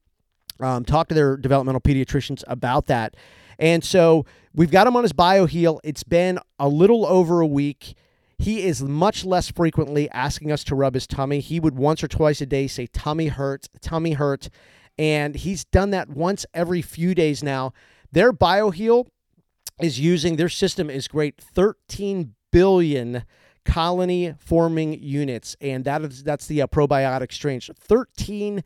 um, 0.60 0.84
talk 0.84 1.08
to 1.08 1.14
their 1.14 1.36
developmental 1.36 1.80
pediatricians 1.80 2.42
about 2.46 2.86
that. 2.86 3.14
And 3.58 3.84
so 3.84 4.26
we've 4.54 4.70
got 4.70 4.86
him 4.86 4.96
on 4.96 5.04
his 5.04 5.12
BioHeal. 5.12 5.80
It's 5.84 6.02
been 6.02 6.38
a 6.58 6.68
little 6.68 7.06
over 7.06 7.40
a 7.40 7.46
week. 7.46 7.94
He 8.38 8.64
is 8.64 8.82
much 8.82 9.24
less 9.24 9.50
frequently 9.50 10.10
asking 10.10 10.50
us 10.50 10.64
to 10.64 10.74
rub 10.74 10.94
his 10.94 11.06
tummy. 11.06 11.40
He 11.40 11.60
would 11.60 11.76
once 11.76 12.02
or 12.02 12.08
twice 12.08 12.40
a 12.40 12.46
day 12.46 12.66
say, 12.66 12.86
tummy 12.86 13.28
hurts, 13.28 13.68
tummy 13.80 14.12
hurts. 14.12 14.50
And 14.98 15.36
he's 15.36 15.64
done 15.64 15.90
that 15.90 16.08
once 16.08 16.44
every 16.52 16.82
few 16.82 17.14
days 17.14 17.42
now. 17.42 17.72
Their 18.10 18.32
BioHeal 18.32 19.06
is 19.80 19.98
using 20.00 20.36
their 20.36 20.48
system 20.48 20.90
is 20.90 21.08
great 21.08 21.40
13 21.40 22.34
billion 22.50 23.24
colony 23.64 24.34
forming 24.38 25.00
units 25.00 25.56
and 25.60 25.84
that 25.84 26.02
is 26.02 26.24
that's 26.24 26.46
the 26.46 26.60
uh, 26.60 26.66
probiotic 26.66 27.32
strain 27.32 27.60
13 27.60 28.64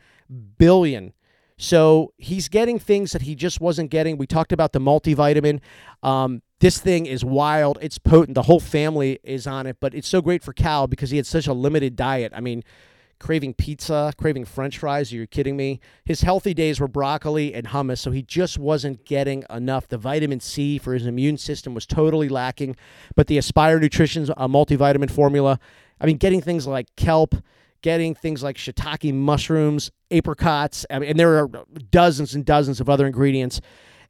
billion 0.58 1.12
so 1.58 2.12
he's 2.18 2.48
getting 2.48 2.78
things 2.78 3.12
that 3.12 3.22
he 3.22 3.34
just 3.34 3.60
wasn't 3.60 3.90
getting 3.90 4.16
we 4.16 4.26
talked 4.26 4.52
about 4.52 4.72
the 4.72 4.80
multivitamin 4.80 5.60
um, 6.02 6.42
this 6.60 6.78
thing 6.78 7.06
is 7.06 7.24
wild 7.24 7.78
it's 7.80 7.98
potent 7.98 8.34
the 8.34 8.42
whole 8.42 8.60
family 8.60 9.18
is 9.22 9.46
on 9.46 9.66
it 9.66 9.76
but 9.80 9.94
it's 9.94 10.08
so 10.08 10.20
great 10.20 10.42
for 10.42 10.52
cal 10.52 10.86
because 10.86 11.10
he 11.10 11.16
had 11.16 11.26
such 11.26 11.46
a 11.46 11.52
limited 11.52 11.96
diet 11.96 12.32
i 12.34 12.40
mean 12.40 12.62
craving 13.18 13.54
pizza, 13.54 14.12
craving 14.16 14.44
french 14.44 14.78
fries. 14.78 15.12
Are 15.12 15.16
you 15.16 15.26
kidding 15.26 15.56
me? 15.56 15.80
His 16.04 16.22
healthy 16.22 16.54
days 16.54 16.80
were 16.80 16.88
broccoli 16.88 17.54
and 17.54 17.68
hummus, 17.68 17.98
so 17.98 18.10
he 18.10 18.22
just 18.22 18.58
wasn't 18.58 19.04
getting 19.04 19.44
enough. 19.50 19.88
The 19.88 19.98
vitamin 19.98 20.40
C 20.40 20.78
for 20.78 20.94
his 20.94 21.06
immune 21.06 21.38
system 21.38 21.74
was 21.74 21.86
totally 21.86 22.28
lacking. 22.28 22.76
But 23.14 23.26
the 23.26 23.38
Aspire 23.38 23.80
Nutrition's 23.80 24.30
a 24.30 24.48
multivitamin 24.48 25.10
formula, 25.10 25.58
I 26.00 26.06
mean, 26.06 26.18
getting 26.18 26.40
things 26.40 26.66
like 26.66 26.94
kelp, 26.96 27.34
getting 27.82 28.14
things 28.14 28.42
like 28.42 28.56
shiitake 28.56 29.12
mushrooms, 29.12 29.90
apricots, 30.10 30.86
I 30.90 30.98
mean, 30.98 31.10
and 31.10 31.18
there 31.18 31.38
are 31.38 31.48
dozens 31.90 32.34
and 32.34 32.44
dozens 32.44 32.80
of 32.80 32.88
other 32.88 33.06
ingredients. 33.06 33.60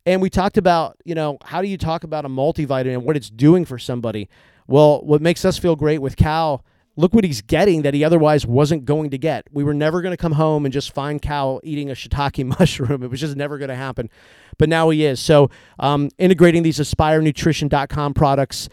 And 0.05 0.23
we 0.23 0.31
talked 0.31 0.57
about, 0.57 0.97
you 1.05 1.15
know, 1.15 1.39
how 1.45 1.63
do 1.63 1.69
you 1.69 1.77
talk 1.77 2.05
about 2.05 2.25
a 2.25 2.29
multivitamin 2.29 2.95
and 2.95 3.05
what 3.05 3.17
it's 3.17 3.31
doing 3.31 3.65
for 3.65 3.79
somebody? 3.79 4.29
Well, 4.69 5.01
what 5.03 5.21
makes 5.21 5.45
us 5.45 5.59
feel 5.59 5.77
great 5.77 5.99
with 5.99 6.17
Cal 6.17 6.65
look 6.97 7.13
what 7.13 7.25
he's 7.25 7.43
getting 7.43 7.83
that 7.83 7.95
he 7.95 8.03
otherwise 8.03 8.47
wasn't 8.47 8.85
going 8.85 9.11
to 9.11 9.19
get. 9.19 9.47
We 9.53 9.63
were 9.63 9.75
never 9.75 10.03
going 10.03 10.13
to 10.13 10.17
come 10.17 10.33
home 10.33 10.65
and 10.65 10.73
just 10.73 10.93
find 10.93 11.21
Cal 11.21 11.61
eating 11.63 11.91
a 11.91 11.95
shiitake 11.95 12.45
mushroom. 12.59 13.03
It 13.03 13.11
was 13.11 13.21
just 13.21 13.37
never 13.37 13.59
going 13.59 13.69
to 13.69 13.77
happen. 13.77 14.11
But 14.59 14.69
now 14.69 14.89
he 14.91 15.05
is. 15.05 15.21
So 15.21 15.51
um, 15.79 16.09
integrating 16.19 16.63
these 16.63 16.79
AspireNutrition.com 16.79 18.15
products 18.15 18.69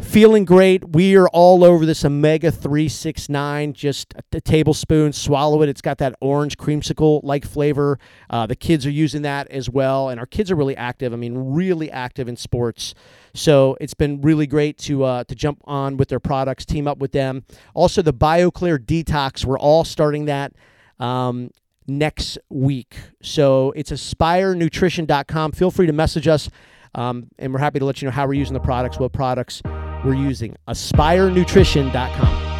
Feeling 0.00 0.44
great. 0.44 0.88
We 0.88 1.14
are 1.16 1.28
all 1.28 1.62
over 1.62 1.86
this 1.86 2.04
Omega 2.04 2.50
369, 2.50 3.74
just 3.74 4.12
a 4.32 4.40
tablespoon, 4.40 5.12
swallow 5.12 5.62
it. 5.62 5.68
It's 5.68 5.80
got 5.80 5.98
that 5.98 6.16
orange 6.20 6.56
creamsicle 6.56 7.20
like 7.22 7.46
flavor. 7.46 8.00
Uh, 8.28 8.44
the 8.46 8.56
kids 8.56 8.86
are 8.86 8.90
using 8.90 9.22
that 9.22 9.46
as 9.48 9.70
well. 9.70 10.08
And 10.08 10.18
our 10.18 10.26
kids 10.26 10.50
are 10.50 10.56
really 10.56 10.76
active. 10.76 11.12
I 11.12 11.16
mean, 11.16 11.36
really 11.36 11.92
active 11.92 12.28
in 12.28 12.36
sports. 12.36 12.94
So 13.34 13.76
it's 13.80 13.94
been 13.94 14.20
really 14.20 14.48
great 14.48 14.78
to, 14.78 15.04
uh, 15.04 15.24
to 15.24 15.34
jump 15.36 15.60
on 15.64 15.96
with 15.96 16.08
their 16.08 16.20
products, 16.20 16.64
team 16.64 16.88
up 16.88 16.98
with 16.98 17.12
them. 17.12 17.44
Also, 17.72 18.02
the 18.02 18.12
BioClear 18.12 18.78
Detox, 18.78 19.44
we're 19.44 19.58
all 19.58 19.84
starting 19.84 20.24
that. 20.24 20.54
Um, 20.98 21.50
next 21.86 22.38
week. 22.48 22.96
So 23.22 23.72
it's 23.76 23.90
aspirenutrition.com. 23.90 25.52
Feel 25.52 25.70
free 25.70 25.86
to 25.86 25.92
message 25.92 26.26
us, 26.26 26.48
um, 26.94 27.28
and 27.38 27.52
we're 27.52 27.58
happy 27.58 27.78
to 27.78 27.84
let 27.84 28.00
you 28.00 28.06
know 28.06 28.12
how 28.12 28.26
we're 28.26 28.32
using 28.32 28.54
the 28.54 28.60
products, 28.60 28.98
what 28.98 29.12
products 29.12 29.60
we're 30.04 30.14
using 30.14 30.54
AspireNutrition.com. 30.68 32.53